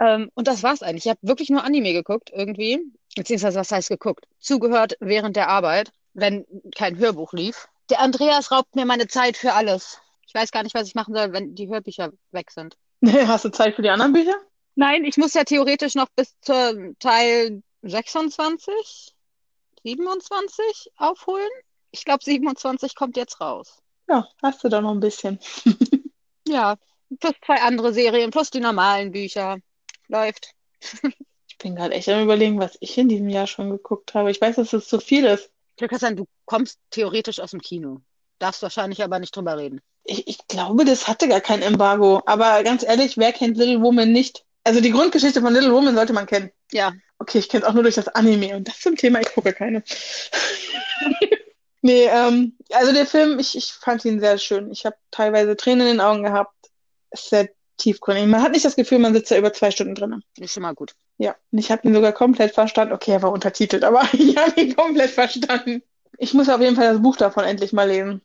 Ähm, 0.00 0.30
und 0.34 0.46
das 0.46 0.62
war's 0.62 0.80
eigentlich. 0.84 1.06
Ich 1.06 1.10
habe 1.10 1.18
wirklich 1.22 1.50
nur 1.50 1.64
Anime 1.64 1.92
geguckt, 1.92 2.30
irgendwie. 2.32 2.78
Beziehungsweise, 3.16 3.58
was 3.58 3.72
heißt 3.72 3.88
geguckt? 3.88 4.28
Zugehört 4.38 4.96
während 5.00 5.34
der 5.34 5.48
Arbeit, 5.48 5.90
wenn 6.14 6.46
kein 6.76 6.98
Hörbuch 6.98 7.32
lief. 7.32 7.66
Der 7.90 7.98
Andreas 7.98 8.52
raubt 8.52 8.76
mir 8.76 8.86
meine 8.86 9.08
Zeit 9.08 9.36
für 9.36 9.54
alles. 9.54 10.00
Ich 10.24 10.32
weiß 10.32 10.52
gar 10.52 10.62
nicht, 10.62 10.76
was 10.76 10.86
ich 10.86 10.94
machen 10.94 11.14
soll, 11.14 11.32
wenn 11.32 11.56
die 11.56 11.66
Hörbücher 11.66 12.12
weg 12.30 12.52
sind. 12.52 12.76
Hast 13.04 13.44
du 13.44 13.48
Zeit 13.48 13.74
für 13.74 13.82
die 13.82 13.90
anderen 13.90 14.12
Bücher? 14.12 14.36
Nein, 14.76 15.04
ich 15.04 15.16
muss 15.16 15.34
ja 15.34 15.42
theoretisch 15.42 15.96
noch 15.96 16.10
bis 16.14 16.32
zur 16.42 16.94
Teil 17.00 17.64
26, 17.82 19.16
27 19.82 20.92
aufholen. 20.96 21.50
Ich 21.98 22.04
glaube, 22.04 22.22
27 22.24 22.94
kommt 22.94 23.16
jetzt 23.16 23.40
raus. 23.40 23.82
Ja, 24.08 24.28
hast 24.42 24.62
du 24.62 24.68
da 24.68 24.80
noch 24.80 24.92
ein 24.92 25.00
bisschen. 25.00 25.38
Ja, 26.46 26.76
plus 27.20 27.34
zwei 27.44 27.60
andere 27.60 27.92
Serien, 27.92 28.30
plus 28.30 28.48
die 28.48 28.60
normalen 28.60 29.12
Bücher. 29.12 29.58
Läuft. 30.06 30.54
Ich 31.46 31.58
bin 31.58 31.76
gerade 31.76 31.92
echt 31.92 32.08
am 32.08 32.22
überlegen, 32.22 32.58
was 32.58 32.78
ich 32.80 32.96
in 32.96 33.10
diesem 33.10 33.28
Jahr 33.28 33.46
schon 33.46 33.68
geguckt 33.68 34.14
habe. 34.14 34.30
Ich 34.30 34.40
weiß, 34.40 34.56
dass 34.56 34.72
es 34.72 34.88
zu 34.88 34.98
viel 34.98 35.26
ist. 35.26 35.50
Sagen, 35.90 36.16
du 36.16 36.26
kommst 36.46 36.78
theoretisch 36.88 37.38
aus 37.38 37.50
dem 37.50 37.60
Kino. 37.60 38.00
Darfst 38.38 38.62
wahrscheinlich 38.62 39.04
aber 39.04 39.18
nicht 39.18 39.36
drüber 39.36 39.58
reden. 39.58 39.82
Ich, 40.04 40.26
ich 40.26 40.38
glaube, 40.48 40.86
das 40.86 41.06
hatte 41.06 41.28
gar 41.28 41.42
kein 41.42 41.60
Embargo. 41.60 42.22
Aber 42.24 42.62
ganz 42.62 42.82
ehrlich, 42.82 43.18
wer 43.18 43.32
kennt 43.32 43.58
Little 43.58 43.82
Woman 43.82 44.10
nicht? 44.10 44.46
Also 44.64 44.80
die 44.80 44.92
Grundgeschichte 44.92 45.42
von 45.42 45.52
Little 45.52 45.74
Woman 45.74 45.96
sollte 45.96 46.14
man 46.14 46.24
kennen. 46.24 46.50
Ja, 46.72 46.94
Okay, 47.18 47.38
ich 47.38 47.48
kenne 47.48 47.64
es 47.64 47.68
auch 47.68 47.74
nur 47.74 47.82
durch 47.82 47.96
das 47.96 48.08
Anime 48.08 48.56
und 48.56 48.68
das 48.68 48.80
zum 48.80 48.96
Thema, 48.96 49.20
ich 49.20 49.34
gucke 49.34 49.52
keine. 49.52 49.82
Nee, 51.80 52.06
ähm, 52.06 52.56
also 52.72 52.92
der 52.92 53.06
Film, 53.06 53.38
ich, 53.38 53.56
ich 53.56 53.72
fand 53.72 54.04
ihn 54.04 54.20
sehr 54.20 54.38
schön. 54.38 54.70
Ich 54.70 54.84
habe 54.84 54.96
teilweise 55.10 55.56
Tränen 55.56 55.86
in 55.86 55.92
den 55.94 56.00
Augen 56.00 56.24
gehabt. 56.24 56.54
Ist 57.10 57.30
sehr 57.30 57.48
tiefgründig. 57.76 58.26
Man 58.26 58.42
hat 58.42 58.52
nicht 58.52 58.64
das 58.64 58.76
Gefühl, 58.76 58.98
man 58.98 59.14
sitzt 59.14 59.30
da 59.30 59.38
über 59.38 59.52
zwei 59.52 59.70
Stunden 59.70 59.94
drin. 59.94 60.22
ist 60.36 60.52
schon 60.52 60.62
mal 60.62 60.74
gut. 60.74 60.94
Ja, 61.18 61.36
und 61.52 61.58
ich 61.58 61.70
habe 61.70 61.86
ihn 61.86 61.94
sogar 61.94 62.12
komplett 62.12 62.52
verstanden. 62.52 62.94
Okay, 62.94 63.12
er 63.12 63.22
war 63.22 63.32
untertitelt, 63.32 63.84
aber 63.84 64.02
ich 64.12 64.36
habe 64.36 64.60
ihn 64.60 64.74
komplett 64.74 65.10
verstanden. 65.10 65.82
Ich 66.18 66.34
muss 66.34 66.48
auf 66.48 66.60
jeden 66.60 66.76
Fall 66.76 66.92
das 66.92 67.02
Buch 67.02 67.16
davon 67.16 67.44
endlich 67.44 67.72
mal 67.72 67.88
lesen, 67.88 68.22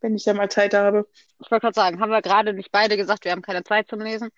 wenn 0.00 0.16
ich 0.16 0.24
da 0.24 0.34
mal 0.34 0.50
Zeit 0.50 0.74
habe. 0.74 1.06
Ich 1.40 1.50
wollte 1.50 1.62
gerade 1.62 1.74
sagen, 1.74 2.00
haben 2.00 2.10
wir 2.10 2.22
gerade 2.22 2.52
nicht 2.52 2.72
beide 2.72 2.96
gesagt, 2.96 3.24
wir 3.24 3.32
haben 3.32 3.42
keine 3.42 3.62
Zeit 3.62 3.88
zum 3.88 4.00
Lesen? 4.00 4.30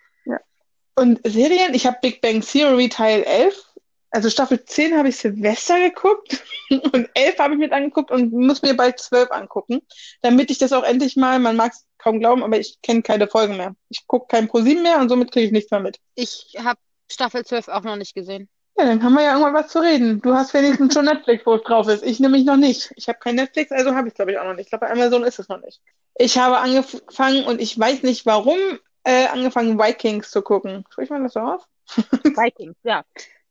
Und 1.01 1.21
Serien, 1.25 1.73
ich 1.73 1.87
habe 1.87 1.97
Big 2.03 2.21
Bang 2.21 2.43
Theory 2.43 2.91
Teil 2.91 3.23
11. 3.23 3.70
Also 4.11 4.29
Staffel 4.29 4.65
10 4.65 4.97
habe 4.97 5.09
ich 5.09 5.17
Silvester 5.17 5.79
geguckt 5.79 6.43
und 6.71 7.09
11 7.15 7.39
habe 7.39 7.55
ich 7.55 7.61
mit 7.61 7.73
angeguckt 7.73 8.11
und 8.11 8.33
muss 8.33 8.63
mir 8.63 8.75
bald 8.75 8.99
12 8.99 9.31
angucken, 9.31 9.83
damit 10.23 10.51
ich 10.51 10.59
das 10.59 10.73
auch 10.73 10.83
endlich 10.83 11.17
mal, 11.17 11.39
man 11.39 11.57
mag 11.57 11.73
es 11.73 11.87
kaum 11.99 12.19
glauben, 12.19 12.43
aber 12.43 12.59
ich 12.59 12.81
kenne 12.83 13.03
keine 13.03 13.29
Folgen 13.29 13.57
mehr. 13.57 13.77
Ich 13.89 14.07
gucke 14.07 14.27
kein 14.29 14.49
ProSieben 14.49 14.83
mehr 14.83 14.99
und 14.99 15.09
somit 15.09 15.31
kriege 15.31 15.47
ich 15.47 15.53
nichts 15.53 15.71
mehr 15.71 15.81
mit. 15.81 15.99
Ich 16.15 16.55
habe 16.59 16.81
Staffel 17.11 17.45
12 17.45 17.69
auch 17.69 17.83
noch 17.83 17.97
nicht 17.97 18.15
gesehen. 18.15 18.49
Ja, 18.77 18.87
dann 18.87 19.03
haben 19.03 19.15
wir 19.15 19.23
ja 19.23 19.33
irgendwann 19.33 19.55
was 19.55 19.69
zu 19.69 19.81
reden. 19.81 20.23
Du 20.23 20.35
hast 20.35 20.55
wenigstens 20.55 20.95
schon 20.95 21.05
Netflix, 21.05 21.45
wo 21.45 21.55
es 21.55 21.63
drauf 21.63 21.87
ist. 21.89 22.03
Ich 22.03 22.19
nämlich 22.19 22.45
noch 22.45 22.57
nicht. 22.57 22.93
Ich 22.97 23.09
habe 23.09 23.19
kein 23.19 23.35
Netflix, 23.35 23.71
also 23.73 23.95
habe 23.95 24.09
ich 24.09 24.15
glaube 24.15 24.33
ich 24.33 24.39
auch 24.39 24.45
noch 24.45 24.55
nicht. 24.55 24.67
Ich 24.67 24.71
glaube, 24.71 24.87
bei 24.87 24.93
Amazon 24.93 25.23
ist 25.23 25.39
es 25.39 25.49
noch 25.49 25.61
nicht. 25.61 25.81
Ich 26.17 26.39
habe 26.39 26.59
angefangen 26.59 27.45
und 27.45 27.61
ich 27.61 27.79
weiß 27.79 28.03
nicht 28.03 28.27
warum, 28.27 28.59
äh, 29.05 29.27
angefangen 29.27 29.79
Vikings 29.79 30.31
zu 30.31 30.43
gucken. 30.43 30.85
Spricht 30.91 31.11
man 31.11 31.25
das 31.25 31.35
so 31.35 31.41
aus? 31.41 31.63
Vikings, 32.25 32.77
ja. 32.83 33.05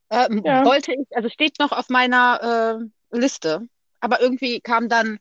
Ähm, 0.09 0.41
Ja. 0.43 0.65
Wollte 0.65 0.93
ich, 0.93 1.07
also 1.15 1.29
steht 1.29 1.59
noch 1.59 1.71
auf 1.71 1.89
meiner 1.89 2.79
äh, 3.11 3.17
Liste, 3.17 3.67
aber 3.99 4.21
irgendwie 4.21 4.59
kam 4.59 4.89
dann 4.89 5.19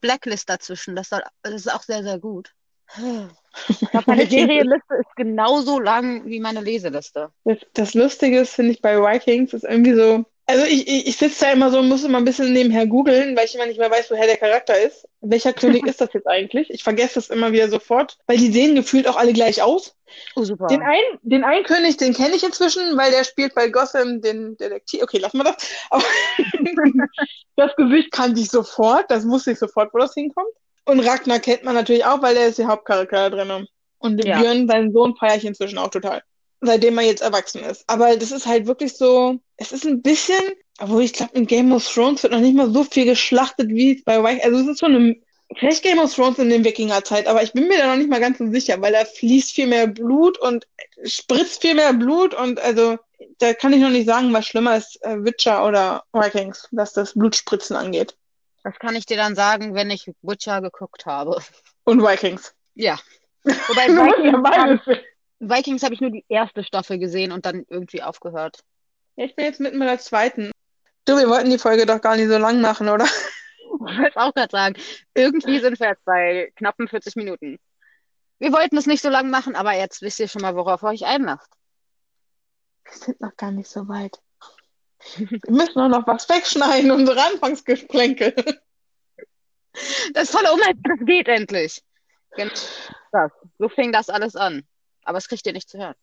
Blacklist 0.00 0.48
dazwischen. 0.48 0.96
Das, 0.96 1.08
soll, 1.08 1.22
das 1.42 1.54
ist 1.54 1.72
auch 1.72 1.82
sehr, 1.82 2.02
sehr 2.02 2.18
gut. 2.18 2.52
Ich 3.68 3.90
glaube, 3.90 4.04
meine 4.06 4.26
Serienliste 4.26 4.94
ist 4.94 5.16
genauso 5.16 5.80
lang 5.80 6.24
wie 6.26 6.38
meine 6.38 6.60
Leseliste. 6.60 7.32
Das, 7.44 7.58
das 7.74 7.94
Lustige 7.94 8.38
ist, 8.38 8.54
finde 8.54 8.70
ich, 8.70 8.80
bei 8.80 8.96
Vikings 8.96 9.52
ist 9.52 9.64
irgendwie 9.64 9.94
so, 9.94 10.24
also 10.50 10.64
ich, 10.64 10.88
ich, 10.88 11.06
ich 11.06 11.16
sitze 11.16 11.44
da 11.44 11.52
immer 11.52 11.70
so 11.70 11.78
und 11.78 11.88
muss 11.88 12.02
immer 12.02 12.18
ein 12.18 12.24
bisschen 12.24 12.52
nebenher 12.52 12.86
googeln, 12.86 13.36
weil 13.36 13.44
ich 13.44 13.54
immer 13.54 13.66
nicht 13.66 13.78
mehr 13.78 13.90
weiß, 13.90 14.10
woher 14.10 14.26
der 14.26 14.36
Charakter 14.36 14.78
ist. 14.80 15.06
Welcher 15.20 15.52
König 15.52 15.86
ist 15.86 16.00
das 16.00 16.12
jetzt 16.12 16.26
eigentlich? 16.26 16.70
Ich 16.70 16.82
vergesse 16.82 17.14
das 17.14 17.30
immer 17.30 17.52
wieder 17.52 17.68
sofort, 17.68 18.18
weil 18.26 18.36
die 18.36 18.50
sehen 18.50 18.74
gefühlt 18.74 19.06
auch 19.06 19.16
alle 19.16 19.32
gleich 19.32 19.62
aus. 19.62 19.94
Oh, 20.34 20.42
super. 20.42 20.66
Den 20.66 20.82
einen, 20.82 21.18
den 21.22 21.44
einen 21.44 21.64
König, 21.64 21.98
den 21.98 22.14
kenne 22.14 22.34
ich 22.34 22.42
inzwischen, 22.42 22.96
weil 22.96 23.12
der 23.12 23.22
spielt 23.22 23.54
bei 23.54 23.68
Gotham 23.68 24.20
den 24.20 24.56
Detektiv. 24.56 25.04
Okay, 25.04 25.18
lassen 25.18 25.38
wir 25.38 25.44
das. 25.44 25.56
Aber 25.90 26.02
das 27.56 27.76
Gesicht 27.76 28.10
kannte 28.10 28.40
ich 28.40 28.50
sofort. 28.50 29.08
Das 29.08 29.28
wusste 29.28 29.52
ich 29.52 29.58
sofort, 29.58 29.94
wo 29.94 29.98
das 29.98 30.14
hinkommt. 30.14 30.48
Und 30.84 31.00
Ragnar 31.00 31.38
kennt 31.38 31.62
man 31.62 31.76
natürlich 31.76 32.04
auch, 32.04 32.20
weil 32.22 32.34
der 32.34 32.48
ist 32.48 32.58
der 32.58 32.66
Hauptcharakter 32.66 33.30
da 33.30 33.44
drin. 33.44 33.68
Und 33.98 34.24
Ja. 34.24 34.40
Björn, 34.40 34.66
seinen 34.66 34.92
Sohn, 34.92 35.14
feiere 35.14 35.36
ich 35.36 35.44
inzwischen 35.44 35.78
auch 35.78 35.90
total. 35.90 36.22
Seitdem 36.60 36.98
er 36.98 37.04
jetzt 37.04 37.22
erwachsen 37.22 37.62
ist. 37.64 37.84
Aber 37.86 38.16
das 38.16 38.32
ist 38.32 38.46
halt 38.46 38.66
wirklich 38.66 38.94
so, 38.94 39.38
es 39.56 39.72
ist 39.72 39.86
ein 39.86 40.02
bisschen, 40.02 40.42
obwohl 40.78 41.02
ich 41.02 41.12
glaube, 41.12 41.32
in 41.34 41.46
Game 41.46 41.72
of 41.72 41.86
Thrones 41.86 42.22
wird 42.22 42.32
noch 42.32 42.40
nicht 42.40 42.54
mal 42.56 42.70
so 42.70 42.84
viel 42.84 43.06
geschlachtet 43.06 43.68
wie 43.68 43.96
es 43.96 44.04
bei 44.04 44.22
Vikings. 44.22 44.44
Also 44.44 44.58
es 44.58 44.66
ist 44.68 44.80
schon 44.80 44.94
eine, 44.94 45.16
vielleicht 45.58 45.82
Game 45.82 45.98
of 45.98 46.14
Thrones 46.14 46.38
in 46.38 46.50
der 46.50 46.64
Wikingerzeit, 46.64 47.26
aber 47.26 47.42
ich 47.42 47.52
bin 47.52 47.68
mir 47.68 47.78
da 47.78 47.88
noch 47.88 47.96
nicht 47.96 48.10
mal 48.10 48.20
ganz 48.20 48.38
so 48.38 48.50
sicher, 48.50 48.80
weil 48.80 48.92
da 48.92 49.04
fließt 49.04 49.52
viel 49.52 49.66
mehr 49.66 49.86
Blut 49.86 50.38
und 50.38 50.66
spritzt 51.04 51.62
viel 51.62 51.74
mehr 51.74 51.94
Blut 51.94 52.34
und 52.34 52.60
also 52.60 52.98
da 53.38 53.54
kann 53.54 53.72
ich 53.72 53.80
noch 53.80 53.90
nicht 53.90 54.06
sagen, 54.06 54.32
was 54.32 54.46
schlimmer 54.46 54.76
ist, 54.76 55.02
äh, 55.02 55.24
Witcher 55.24 55.66
oder 55.66 56.04
Vikings, 56.12 56.68
was 56.72 56.92
das 56.92 57.14
Blutspritzen 57.14 57.76
angeht. 57.76 58.16
Das 58.62 58.78
kann 58.78 58.94
ich 58.94 59.06
dir 59.06 59.16
dann 59.16 59.34
sagen, 59.34 59.74
wenn 59.74 59.90
ich 59.90 60.10
Witcher 60.22 60.60
geguckt 60.60 61.06
habe. 61.06 61.42
Und 61.84 62.02
Vikings. 62.02 62.54
Ja. 62.74 62.98
Wobei 63.42 63.88
Vikings. 63.88 64.98
Vikings 65.40 65.82
habe 65.82 65.94
ich 65.94 66.00
nur 66.00 66.10
die 66.10 66.24
erste 66.28 66.62
Staffel 66.62 66.98
gesehen 66.98 67.32
und 67.32 67.46
dann 67.46 67.64
irgendwie 67.68 68.02
aufgehört. 68.02 68.60
Ja, 69.16 69.24
ich 69.24 69.34
bin 69.34 69.46
jetzt 69.46 69.60
mitten 69.60 69.78
bei 69.78 69.86
der 69.86 69.98
zweiten. 69.98 70.52
Du, 71.06 71.16
wir 71.16 71.28
wollten 71.28 71.50
die 71.50 71.58
Folge 71.58 71.86
doch 71.86 72.00
gar 72.00 72.16
nicht 72.16 72.28
so 72.28 72.38
lang 72.38 72.60
machen, 72.60 72.88
oder? 72.88 73.06
Ich 73.72 73.96
wollte 73.96 74.10
es 74.10 74.16
auch 74.16 74.34
gerade 74.34 74.50
sagen. 74.50 74.74
Irgendwie 75.14 75.58
sind 75.58 75.80
wir 75.80 75.88
jetzt 75.88 76.04
bei 76.04 76.52
knappen 76.56 76.86
40 76.86 77.16
Minuten. 77.16 77.58
Wir 78.38 78.52
wollten 78.52 78.76
es 78.76 78.86
nicht 78.86 79.00
so 79.00 79.08
lang 79.08 79.30
machen, 79.30 79.56
aber 79.56 79.72
jetzt 79.72 80.02
wisst 80.02 80.20
ihr 80.20 80.28
schon 80.28 80.42
mal, 80.42 80.54
worauf 80.54 80.82
ihr 80.82 80.88
euch 80.88 81.06
einlasst. 81.06 81.50
Wir 82.84 82.92
sind 82.92 83.20
noch 83.22 83.34
gar 83.36 83.52
nicht 83.52 83.70
so 83.70 83.88
weit. 83.88 84.20
Wir 85.16 85.40
müssen 85.48 85.78
nur 85.78 85.88
noch 85.88 86.06
was 86.06 86.28
wegschneiden, 86.28 86.90
unsere 86.90 87.22
Anfangsgesplänkel. 87.22 88.34
Das 90.12 90.30
volle 90.30 90.52
Umhalt, 90.52 90.76
das 90.82 90.98
geht 91.06 91.28
endlich. 91.28 91.82
Genau 92.32 92.52
das. 93.12 93.32
So 93.58 93.68
fing 93.68 93.92
das 93.92 94.10
alles 94.10 94.36
an. 94.36 94.66
Aber 95.04 95.18
es 95.18 95.28
kriegt 95.28 95.46
ihr 95.46 95.52
nicht 95.52 95.68
zu 95.68 95.78
hören. 95.78 95.94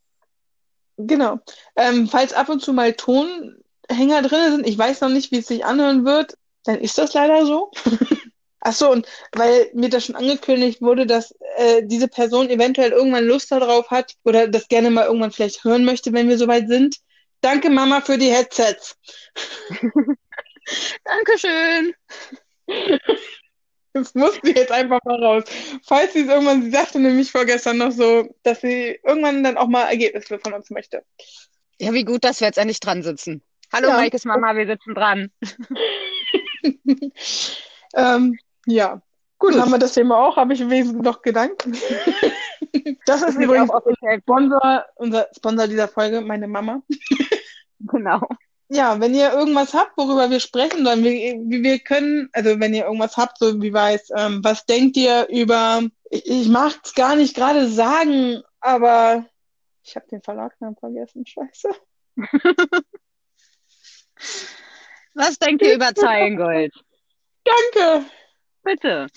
Genau. 0.97 1.39
Ähm, 1.75 2.07
falls 2.07 2.33
ab 2.33 2.49
und 2.49 2.61
zu 2.61 2.73
mal 2.73 2.93
Tonhänger 2.93 4.21
drin 4.23 4.51
sind, 4.51 4.67
ich 4.67 4.77
weiß 4.77 5.01
noch 5.01 5.09
nicht, 5.09 5.31
wie 5.31 5.37
es 5.37 5.47
sich 5.47 5.63
anhören 5.63 6.05
wird, 6.05 6.37
dann 6.63 6.79
ist 6.79 6.97
das 6.97 7.13
leider 7.13 7.45
so. 7.45 7.71
Ach 8.59 8.73
so, 8.73 8.91
und 8.91 9.07
weil 9.33 9.69
mir 9.73 9.89
das 9.89 10.05
schon 10.05 10.15
angekündigt 10.15 10.81
wurde, 10.81 11.05
dass 11.05 11.33
äh, 11.57 11.83
diese 11.83 12.07
Person 12.07 12.49
eventuell 12.49 12.91
irgendwann 12.91 13.25
Lust 13.25 13.51
darauf 13.51 13.89
hat 13.91 14.15
oder 14.23 14.47
das 14.47 14.67
gerne 14.67 14.89
mal 14.89 15.05
irgendwann 15.05 15.31
vielleicht 15.31 15.63
hören 15.63 15.85
möchte, 15.85 16.11
wenn 16.11 16.27
wir 16.27 16.37
soweit 16.37 16.67
sind. 16.67 16.97
Danke, 17.41 17.69
Mama, 17.69 18.01
für 18.01 18.17
die 18.17 18.31
Headsets. 18.31 18.97
Dankeschön. 21.03 21.93
Das 23.99 24.15
musste 24.15 24.49
jetzt 24.51 24.71
einfach 24.71 24.99
mal 25.05 25.23
raus. 25.23 25.43
Falls 25.83 26.13
sie 26.13 26.21
es 26.21 26.27
irgendwann, 26.29 26.63
sie 26.63 26.71
sagte 26.71 26.99
nämlich 26.99 27.31
vorgestern 27.31 27.77
noch 27.77 27.91
so, 27.91 28.33
dass 28.43 28.61
sie 28.61 28.99
irgendwann 29.03 29.43
dann 29.43 29.57
auch 29.57 29.67
mal 29.67 29.83
Ergebnisse 29.83 30.39
von 30.39 30.53
uns 30.53 30.69
möchte. 30.69 31.03
Ja, 31.79 31.93
wie 31.93 32.05
gut, 32.05 32.23
dass 32.23 32.39
wir 32.39 32.47
jetzt 32.47 32.57
endlich 32.57 32.79
dran 32.79 33.03
sitzen. 33.03 33.41
Hallo, 33.71 33.89
Ja. 33.89 33.97
Maikes 33.97 34.25
Mama, 34.25 34.55
wir 34.55 34.67
sitzen 34.67 34.93
dran. 34.95 35.31
Ähm, 37.95 38.37
ja, 38.65 39.01
gut, 39.39 39.53
Gut. 39.53 39.61
haben 39.61 39.71
wir 39.71 39.79
das 39.79 39.93
Thema 39.93 40.17
auch, 40.17 40.35
habe 40.37 40.53
ich 40.53 40.69
wesentlich 40.69 41.03
noch 41.03 41.21
Gedanken. 41.21 41.75
Das 43.05 43.21
ist 43.21 43.35
übrigens 43.35 43.69
auch 43.69 43.85
offiziell. 43.85 44.19
Sponsor, 44.21 44.85
unser 44.95 45.27
Sponsor 45.35 45.67
dieser 45.67 45.87
Folge, 45.87 46.21
meine 46.21 46.47
Mama. 46.47 46.81
Genau. 47.79 48.21
Ja, 48.69 48.99
wenn 48.99 49.15
ihr 49.15 49.31
irgendwas 49.31 49.73
habt, 49.73 49.97
worüber 49.97 50.29
wir 50.29 50.41
sprechen 50.41 50.85
sollen, 50.85 51.03
wir, 51.03 51.61
wir 51.63 51.79
können, 51.79 52.29
also 52.33 52.59
wenn 52.59 52.73
ihr 52.73 52.85
irgendwas 52.85 53.15
habt, 53.15 53.37
so 53.37 53.61
wie 53.61 53.71
weiß, 53.71 54.09
ähm, 54.17 54.43
was 54.43 54.65
denkt 54.65 54.97
ihr 54.97 55.27
über, 55.29 55.83
ich, 56.09 56.25
ich 56.25 56.49
mag 56.49 56.73
es 56.83 56.93
gar 56.93 57.15
nicht 57.15 57.35
gerade 57.35 57.69
sagen, 57.69 58.43
aber 58.59 59.25
ich 59.83 59.95
habe 59.95 60.07
den 60.07 60.21
Verlagsnamen 60.21 60.75
vergessen, 60.75 61.25
scheiße. 61.25 61.69
Was 65.13 65.39
denkt 65.39 65.63
ihr 65.63 65.75
über 65.75 65.95
Zeilengold? 65.95 66.73
Danke! 67.43 68.05
Bitte. 68.63 69.07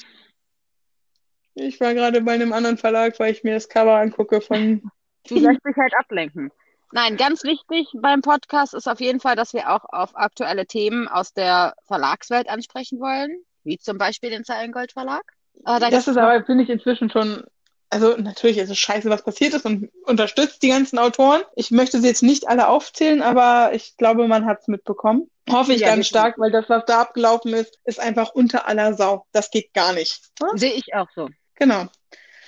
Ich 1.54 1.80
war 1.80 1.92
gerade 1.94 2.20
bei 2.22 2.32
einem 2.32 2.52
anderen 2.52 2.78
Verlag, 2.78 3.18
weil 3.18 3.32
ich 3.32 3.42
mir 3.42 3.54
das 3.54 3.68
Cover 3.68 3.96
angucke 3.96 4.40
von 4.40 4.90
Du 5.26 5.34
lässt 5.34 5.60
dich 5.66 5.76
halt 5.76 5.92
ablenken. 5.98 6.50
Nein, 6.92 7.16
ganz 7.16 7.44
wichtig 7.44 7.88
beim 7.94 8.20
Podcast 8.20 8.74
ist 8.74 8.88
auf 8.88 9.00
jeden 9.00 9.20
Fall, 9.20 9.36
dass 9.36 9.54
wir 9.54 9.70
auch 9.70 9.84
auf 9.88 10.16
aktuelle 10.16 10.66
Themen 10.66 11.06
aus 11.06 11.32
der 11.32 11.74
Verlagswelt 11.86 12.48
ansprechen 12.48 12.98
wollen, 12.98 13.44
wie 13.62 13.78
zum 13.78 13.96
Beispiel 13.96 14.30
den 14.30 14.44
Zeilengold 14.44 14.92
Verlag. 14.92 15.22
Äh, 15.66 15.78
da 15.78 15.90
Das 15.90 16.08
ist 16.08 16.16
aber, 16.16 16.44
finde 16.44 16.64
ich, 16.64 16.70
inzwischen 16.70 17.10
schon, 17.10 17.44
also 17.90 18.16
natürlich 18.16 18.58
ist 18.58 18.70
es 18.70 18.78
scheiße, 18.78 19.08
was 19.08 19.22
passiert 19.22 19.54
ist 19.54 19.64
und 19.64 19.90
unterstützt 20.04 20.62
die 20.62 20.68
ganzen 20.68 20.98
Autoren. 20.98 21.42
Ich 21.54 21.70
möchte 21.70 22.00
sie 22.00 22.08
jetzt 22.08 22.22
nicht 22.22 22.48
alle 22.48 22.68
aufzählen, 22.68 23.22
aber 23.22 23.70
ich 23.72 23.96
glaube, 23.96 24.26
man 24.26 24.46
hat 24.46 24.62
es 24.62 24.68
mitbekommen. 24.68 25.30
Hoffe 25.48 25.74
ich 25.74 25.80
Ja, 25.80 25.88
ganz 25.88 26.08
stark, 26.08 26.38
weil 26.38 26.50
das, 26.50 26.68
was 26.68 26.84
da 26.86 27.02
abgelaufen 27.02 27.52
ist, 27.54 27.78
ist 27.84 28.00
einfach 28.00 28.30
unter 28.34 28.66
aller 28.66 28.94
Sau. 28.94 29.26
Das 29.32 29.50
geht 29.50 29.72
gar 29.74 29.92
nicht. 29.92 30.20
Ja? 30.40 30.48
Sehe 30.54 30.72
ich 30.72 30.94
auch 30.94 31.08
so. 31.14 31.28
Genau. 31.54 31.86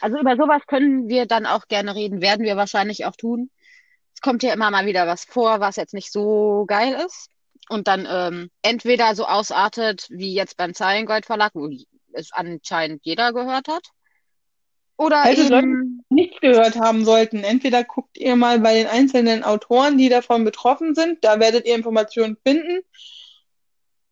Also 0.01 0.19
über 0.19 0.37
sowas 0.37 0.63
können 0.67 1.09
wir 1.09 1.27
dann 1.27 1.47
auch 1.47 1.69
gerne 1.69 1.95
reden, 1.95 2.21
werden 2.21 2.45
wir 2.45 2.57
wahrscheinlich 2.57 3.05
auch 3.05 3.15
tun. 3.15 3.51
Kommt 4.23 4.43
ja 4.43 4.53
immer 4.53 4.71
mal 4.71 4.87
wieder 4.87 5.07
was 5.07 5.25
vor, 5.25 5.61
was 5.61 5.77
jetzt 5.77 5.95
nicht 5.95 6.13
so 6.13 6.65
geil 6.67 6.95
ist. 7.07 7.29
Und 7.69 7.89
dann 7.89 8.07
ähm, 8.11 8.51
entweder 8.63 9.15
so 9.15 9.27
ausartet, 9.27 10.07
wie 10.11 10.35
jetzt 10.35 10.57
beim 10.57 10.75
Zeilengold 10.75 11.27
Verlag, 11.27 11.53
wo 11.55 11.69
es 12.13 12.33
anscheinend 12.33 13.05
jeder 13.05 13.33
gehört 13.33 13.69
hat. 13.69 13.89
Oder 14.97 15.23
Also 15.23 15.55
eben, 15.55 16.05
Nichts 16.09 16.41
gehört 16.41 16.77
haben 16.77 17.05
sollten. 17.05 17.45
Entweder 17.45 17.83
guckt 17.83 18.19
ihr 18.19 18.37
mal 18.37 18.61
bei 18.61 18.75
den 18.75 18.87
einzelnen 18.87 19.43
Autoren, 19.43 19.99
die 19.99 20.09
davon 20.09 20.45
betroffen 20.45 20.95
sind. 20.95 21.25
Da 21.25 21.41
werdet 21.41 21.67
ihr 21.67 21.75
Informationen 21.75 22.37
finden. 22.45 22.83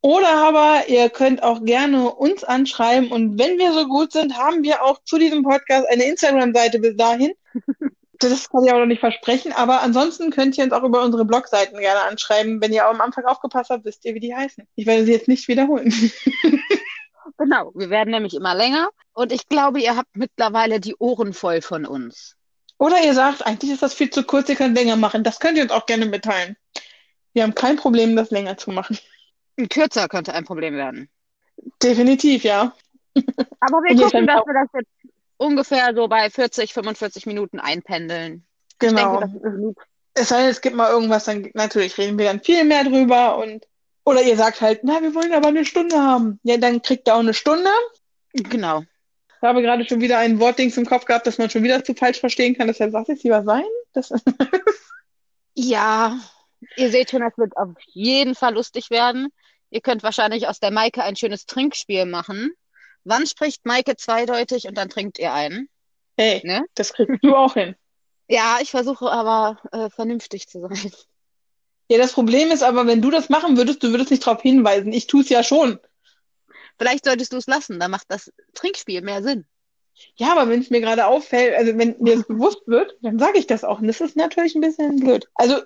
Oder 0.03 0.33
aber 0.33 0.89
ihr 0.89 1.11
könnt 1.11 1.43
auch 1.43 1.63
gerne 1.63 2.11
uns 2.11 2.43
anschreiben 2.43 3.13
und 3.13 3.39
wenn 3.39 3.59
wir 3.59 3.75
so 3.75 3.87
gut 3.87 4.13
sind, 4.13 4.39
haben 4.39 4.63
wir 4.63 4.83
auch 4.83 4.99
zu 5.05 5.19
diesem 5.19 5.43
Podcast 5.43 5.87
eine 5.91 6.05
Instagram-Seite 6.05 6.79
bis 6.79 6.97
dahin. 6.97 7.33
Das 8.21 8.49
kann 8.51 8.65
ich 8.65 8.71
aber 8.71 8.81
noch 8.81 8.87
nicht 8.87 9.01
versprechen, 9.01 9.53
aber 9.53 9.81
ansonsten 9.81 10.31
könnt 10.31 10.57
ihr 10.59 10.65
uns 10.65 10.73
auch 10.73 10.83
über 10.83 11.03
unsere 11.03 11.25
Blogseiten 11.25 11.79
gerne 11.79 12.03
anschreiben. 12.03 12.61
Wenn 12.61 12.73
ihr 12.73 12.87
am 12.87 13.01
Anfang 13.01 13.25
aufgepasst 13.25 13.71
habt, 13.71 13.85
wisst 13.85 14.05
ihr, 14.05 14.15
wie 14.15 14.21
die 14.21 14.35
heißen. 14.35 14.67
Ich 14.77 14.87
werde 14.87 15.05
sie 15.07 15.13
jetzt 15.13 15.27
nicht 15.29 15.49
wiederholen. 15.49 15.91
genau, 17.39 17.73
wir 17.75 17.91
werden 17.91 18.11
nämlich 18.11 18.35
immer 18.35 18.55
länger. 18.55 18.91
Und 19.13 19.33
ich 19.33 19.49
glaube, 19.49 19.81
ihr 19.81 19.97
habt 19.97 20.15
mittlerweile 20.15 20.81
die 20.81 20.95
Ohren 20.97 21.33
voll 21.33 21.63
von 21.63 21.87
uns. 21.87 22.37
Oder 22.79 23.03
ihr 23.05 23.15
sagt, 23.15 23.47
eigentlich 23.47 23.73
ist 23.73 23.83
das 23.83 23.95
viel 23.95 24.11
zu 24.11 24.23
kurz, 24.25 24.49
ihr 24.49 24.57
könnt 24.57 24.77
länger 24.77 24.97
machen. 24.97 25.25
Das 25.25 25.41
könnt 25.41 25.57
ihr 25.57 25.63
uns 25.65 25.73
auch 25.73 25.87
gerne 25.87 26.07
mitteilen. 26.07 26.57
Wir 27.33 27.43
haben 27.43 27.55
kein 27.55 27.77
Problem, 27.77 28.17
das 28.17 28.31
länger 28.31 28.57
zu 28.57 28.71
machen. 28.71 28.99
Kürzer 29.71 30.09
könnte 30.09 30.35
ein 30.35 30.45
Problem 30.45 30.75
werden. 30.75 31.09
Definitiv, 31.83 32.45
ja. 32.45 32.75
Aber 33.61 33.83
wir 33.83 33.97
gucken, 33.97 34.27
dass 34.27 34.41
auch- 34.41 34.47
wir 34.47 34.55
das 34.55 34.69
jetzt 34.75 34.91
ungefähr 35.41 35.95
so 35.95 36.07
bei 36.07 36.29
40, 36.31 36.73
45 36.75 37.27
Minuten 37.27 37.59
einpendeln. 37.59 38.47
Ich 38.73 38.79
Genau. 38.79 39.21
denke, 39.21 39.41
das. 39.43 39.75
Es 40.23 40.29
sei 40.29 40.41
denn, 40.41 40.51
es 40.51 40.61
gibt 40.61 40.77
mal 40.77 40.91
irgendwas, 40.91 41.25
dann 41.25 41.51
natürlich 41.55 41.97
reden 41.97 42.19
wir 42.19 42.27
dann 42.27 42.43
viel 42.43 42.65
mehr 42.65 42.85
drüber 42.85 43.39
und 43.39 43.67
oder 44.05 44.23
ihr 44.23 44.37
sagt 44.37 44.61
halt, 44.61 44.81
na, 44.83 45.01
wir 45.03 45.15
wollen 45.15 45.33
aber 45.33 45.49
eine 45.49 45.65
Stunde 45.65 45.97
haben. 45.99 46.41
Ja, 46.43 46.57
dann 46.57 46.83
kriegt 46.83 47.07
ihr 47.09 47.15
auch 47.15 47.21
eine 47.21 47.35
Stunde. 47.35 47.71
Genau. 48.33 48.81
Ich 48.81 49.43
habe 49.43 49.63
gerade 49.63 49.87
schon 49.87 50.01
wieder 50.01 50.19
ein 50.19 50.41
Wortdings 50.41 50.77
im 50.77 50.87
Kopf 50.87 51.05
gehabt, 51.05 51.27
das 51.27 51.39
man 51.39 51.49
schon 51.49 51.63
wieder 51.63 51.83
zu 51.85 51.95
falsch 51.95 52.19
verstehen 52.21 52.57
kann. 52.57 52.67
Deshalb 52.67 52.93
sagt 52.93 53.09
es 53.09 53.23
lieber 53.23 53.43
sein. 53.45 53.65
Das, 53.93 54.11
Ja, 55.55 56.19
ihr 56.77 56.91
seht 56.91 57.11
schon, 57.11 57.23
es 57.23 57.37
wird 57.39 57.57
auf 57.57 57.69
jeden 57.87 58.35
Fall 58.35 58.55
lustig 58.55 58.91
werden. 58.91 59.29
Ihr 59.71 59.81
könnt 59.81 60.03
wahrscheinlich 60.03 60.49
aus 60.49 60.61
der 60.61 60.71
Maike 60.71 61.03
ein 61.03 61.17
schönes 61.17 61.47
Trinkspiel 61.47 62.07
machen. 62.07 62.53
Wann 63.05 63.27
spricht 63.27 63.65
Maike 63.67 63.97
zweideutig 63.97 64.67
und 64.67 64.77
dann 64.77 64.89
trinkt 64.89 65.19
ihr 65.19 65.33
ein? 65.33 65.69
hey, 66.17 66.41
Ne? 66.45 66.65
das 66.75 66.93
kriegst 66.93 67.19
du 67.23 67.35
auch 67.35 67.55
hin. 67.55 67.75
Ja, 68.29 68.59
ich 68.61 68.71
versuche 68.71 69.11
aber 69.11 69.59
äh, 69.73 69.91
vernünftig 69.91 70.47
zu 70.49 70.61
sein. 70.61 70.93
Ja, 71.89 71.99
das 71.99 72.13
Problem 72.13 72.51
ist 72.53 72.63
aber, 72.63 72.87
wenn 72.87 73.03
du 73.03 73.11
das 73.11 73.31
machen 73.31 73.57
würdest, 73.57 73.83
du 73.83 73.91
würdest 73.91 74.11
nicht 74.13 74.25
darauf 74.25 74.43
hinweisen. 74.43 74.93
Ich 74.93 75.09
tue 75.09 75.23
es 75.23 75.29
ja 75.29 75.43
schon. 75.43 75.81
Vielleicht 76.79 77.05
solltest 77.05 77.33
du 77.33 77.37
es 77.39 77.47
lassen, 77.49 77.81
dann 77.81 77.91
macht 77.91 78.07
das 78.09 78.33
Trinkspiel 78.55 79.03
mehr 79.03 79.23
Sinn. 79.23 79.45
Ja, 80.15 80.33
aber 80.33 80.49
wenn 80.49 80.61
es 80.61 80.71
mir 80.71 80.81
gerade 80.81 81.07
auffällt, 81.07 81.57
also 81.57 81.77
wenn 81.77 81.97
mir 81.99 82.17
das 82.17 82.27
bewusst 82.29 82.63
wird, 82.67 82.97
dann 83.03 83.19
sage 83.19 83.39
ich 83.39 83.47
das 83.47 83.65
auch. 83.65 83.81
Und 83.81 83.89
das 83.89 84.01
ist 84.01 84.17
natürlich 84.17 84.55
ein 84.55 84.61
bisschen 84.61 85.01
blöd. 85.01 85.27
Also 85.35 85.63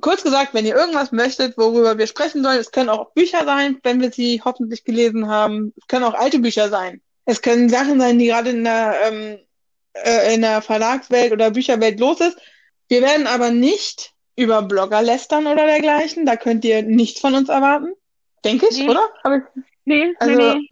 kurz 0.00 0.22
gesagt, 0.22 0.54
wenn 0.54 0.66
ihr 0.66 0.74
irgendwas 0.76 1.12
möchtet, 1.12 1.56
worüber 1.58 1.98
wir 1.98 2.06
sprechen 2.06 2.42
sollen, 2.42 2.58
es 2.58 2.70
können 2.72 2.88
auch 2.88 3.12
Bücher 3.12 3.44
sein, 3.44 3.78
wenn 3.82 4.00
wir 4.00 4.10
sie 4.10 4.40
hoffentlich 4.44 4.84
gelesen 4.84 5.28
haben. 5.28 5.72
Es 5.76 5.86
können 5.86 6.04
auch 6.04 6.14
alte 6.14 6.38
Bücher 6.38 6.68
sein. 6.68 7.00
Es 7.24 7.42
können 7.42 7.68
Sachen 7.68 8.00
sein, 8.00 8.18
die 8.18 8.26
gerade 8.26 8.50
in 8.50 8.64
der, 8.64 8.96
ähm, 9.06 9.38
äh, 9.94 10.34
in 10.34 10.42
der 10.42 10.62
Verlagswelt 10.62 11.32
oder 11.32 11.50
Bücherwelt 11.50 12.00
los 12.00 12.20
ist. 12.20 12.36
Wir 12.88 13.02
werden 13.02 13.26
aber 13.26 13.50
nicht 13.50 14.12
über 14.34 14.62
Blogger 14.62 15.02
lästern 15.02 15.46
oder 15.46 15.66
dergleichen. 15.66 16.26
Da 16.26 16.36
könnt 16.36 16.64
ihr 16.64 16.82
nichts 16.82 17.20
von 17.20 17.34
uns 17.34 17.48
erwarten. 17.48 17.92
Denke 18.44 18.66
ich, 18.70 18.78
Nee. 18.78 18.88
oder? 18.90 19.08
Aber 19.22 19.42
Nee, 19.84 20.14
Also- 20.20 20.34
nee, 20.36 20.54
nee. 20.54 20.68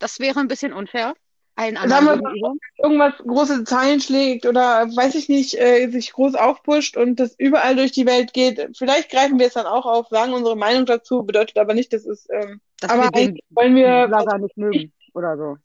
Das 0.00 0.18
wäre 0.20 0.40
ein 0.40 0.48
bisschen 0.48 0.72
unfair. 0.72 1.14
Allen 1.56 1.76
Sagen 1.76 1.92
anderen 1.92 2.20
wir- 2.20 2.32
gegenüber. 2.32 2.52
irgendwas 2.82 3.14
große 3.18 3.64
Zeilen 3.64 4.00
schlägt 4.00 4.44
oder 4.46 4.88
weiß 4.94 5.14
ich 5.14 5.28
nicht, 5.28 5.54
äh, 5.58 5.88
sich 5.88 6.12
groß 6.12 6.34
aufpusht 6.34 6.96
und 6.96 7.20
das 7.20 7.34
überall 7.38 7.76
durch 7.76 7.92
die 7.92 8.06
Welt 8.06 8.32
geht. 8.32 8.76
Vielleicht 8.76 9.10
greifen 9.10 9.38
wir 9.38 9.46
es 9.46 9.52
dann 9.54 9.66
auch 9.66 9.86
auf, 9.86 10.08
sagen 10.08 10.32
unsere 10.32 10.56
Meinung 10.56 10.84
dazu, 10.86 11.22
bedeutet 11.22 11.56
aber 11.58 11.74
nicht, 11.74 11.92
dass 11.92 12.04
es, 12.06 12.26
ähm, 12.32 12.60
Dass 12.80 12.90
aber 12.90 13.04
wir 13.04 13.10
den 13.12 13.22
eigentlich 13.28 13.44
wollen 13.50 13.76
wir, 13.76 14.08
Blogger 14.08 14.38
nicht 14.38 14.56
mögen 14.56 14.92
oder 15.14 15.36
so. 15.36 15.56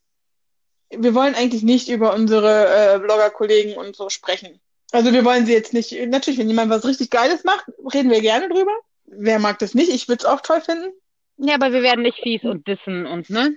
wir 0.90 1.14
wollen 1.14 1.34
eigentlich 1.34 1.62
nicht 1.64 1.88
über 1.88 2.14
unsere 2.14 2.94
äh, 2.94 2.98
Blogger-Kollegen 3.00 3.76
und 3.76 3.96
so 3.96 4.08
sprechen. 4.10 4.60
Also 4.92 5.12
wir 5.12 5.24
wollen 5.24 5.46
sie 5.46 5.52
jetzt 5.52 5.72
nicht, 5.72 5.92
natürlich, 6.08 6.38
wenn 6.38 6.48
jemand 6.48 6.70
was 6.70 6.84
richtig 6.84 7.10
Geiles 7.10 7.42
macht, 7.44 7.64
reden 7.92 8.10
wir 8.10 8.20
gerne 8.20 8.48
drüber. 8.48 8.72
Wer 9.06 9.38
mag 9.40 9.58
das 9.58 9.74
nicht? 9.74 9.88
Ich 9.92 10.06
würde 10.08 10.20
es 10.22 10.24
auch 10.24 10.40
toll 10.40 10.60
finden. 10.60 10.92
Ja, 11.36 11.54
aber 11.54 11.72
wir 11.72 11.82
werden 11.82 12.02
nicht 12.02 12.18
fies 12.22 12.42
und 12.44 12.66
dissen 12.68 13.06
und, 13.06 13.28
ne? 13.30 13.54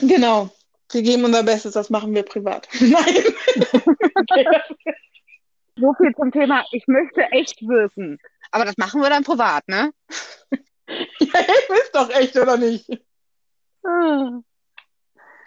Genau. 0.00 0.50
Wir 0.92 1.02
geben 1.02 1.24
unser 1.24 1.42
Bestes, 1.42 1.72
das 1.72 1.90
machen 1.90 2.14
wir 2.14 2.22
privat. 2.22 2.68
Nein. 2.80 3.24
okay. 4.14 4.46
So 5.76 5.94
viel 5.94 6.14
zum 6.14 6.30
Thema, 6.30 6.62
ich 6.70 6.86
möchte 6.86 7.22
echt 7.32 7.62
wirken. 7.66 8.18
Aber 8.50 8.66
das 8.66 8.76
machen 8.76 9.00
wir 9.00 9.08
dann 9.08 9.24
privat, 9.24 9.66
ne? 9.68 9.90
Ja, 10.86 11.40
ihr 11.40 11.74
wisst 11.74 11.94
doch 11.94 12.10
echt, 12.10 12.36
oder 12.36 12.58
nicht? 12.58 12.86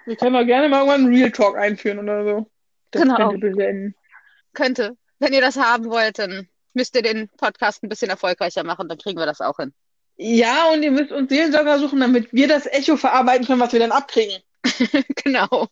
Wir 0.05 0.15
können 0.17 0.36
auch 0.36 0.45
gerne 0.45 0.67
mal 0.67 0.77
irgendwann 0.79 1.05
einen 1.05 1.13
Real 1.13 1.31
Talk 1.31 1.55
einführen 1.58 1.99
oder 1.99 2.23
so. 2.23 2.51
Das 2.89 3.03
Genau. 3.03 3.15
könnt 3.29 3.43
ihr 3.43 3.51
beenden. 3.55 3.95
Könnte. 4.53 4.97
Wenn 5.19 5.34
ihr 5.34 5.41
das 5.41 5.58
haben 5.58 5.86
wollt, 5.91 6.17
dann 6.17 6.49
müsst 6.73 6.95
ihr 6.95 7.03
den 7.03 7.29
Podcast 7.38 7.84
ein 7.84 7.89
bisschen 7.89 8.10
erfolgreicher 8.10 8.63
machen, 8.63 8.89
dann 8.89 8.97
kriegen 8.97 9.19
wir 9.19 9.27
das 9.27 9.41
auch 9.41 9.58
hin. 9.58 9.73
Ja, 10.17 10.71
und 10.71 10.82
ihr 10.84 10.91
müsst 10.91 11.12
uns 11.12 11.30
Seelsorger 11.30 11.80
suchen, 11.80 11.99
damit 11.99 12.32
wir 12.34 12.47
das 12.47 12.65
Echo 12.67 12.95
verarbeiten 12.97 13.45
können, 13.45 13.60
was 13.60 13.73
wir 13.73 13.80
dann 13.80 13.91
abkriegen. 13.91 14.41
genau. 15.23 15.67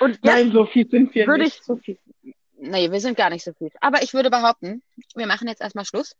Und 0.00 0.18
Nein, 0.24 0.50
so 0.52 0.66
viel 0.66 0.88
sind 0.90 1.14
wir 1.14 1.26
würde 1.26 1.44
nicht. 1.44 1.58
ich- 1.58 1.64
So 1.64 1.76
viel. 1.76 1.98
nee, 2.56 2.90
wir 2.90 3.00
sind 3.00 3.16
gar 3.16 3.30
nicht 3.30 3.44
so 3.44 3.52
viel. 3.54 3.70
Aber 3.80 4.02
ich 4.02 4.14
würde 4.14 4.30
behaupten, 4.30 4.82
wir 5.14 5.26
machen 5.26 5.46
jetzt 5.48 5.60
erstmal 5.60 5.84
Schluss 5.84 6.16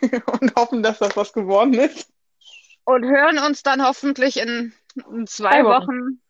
Und 0.40 0.54
hoffen, 0.54 0.82
dass 0.82 0.98
das 0.98 1.16
was 1.16 1.32
geworden 1.32 1.74
ist. 1.74 2.08
und 2.84 3.04
hören 3.04 3.38
uns 3.38 3.62
dann 3.62 3.84
hoffentlich 3.84 4.36
in, 4.38 4.72
in 5.10 5.26
zwei 5.26 5.62
Zwei 5.62 5.64
Wochen, 5.64 6.20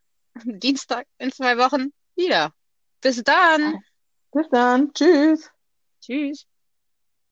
Dienstag 0.45 1.07
in 1.19 1.31
zwei 1.33 1.59
Wochen 1.59 1.93
wieder. 2.17 2.53
Bis 3.03 3.23
dann. 3.23 3.79
Bis 4.33 4.49
dann. 4.51 4.93
Tschüss. 4.95 5.51
Tschüss. 6.01 6.47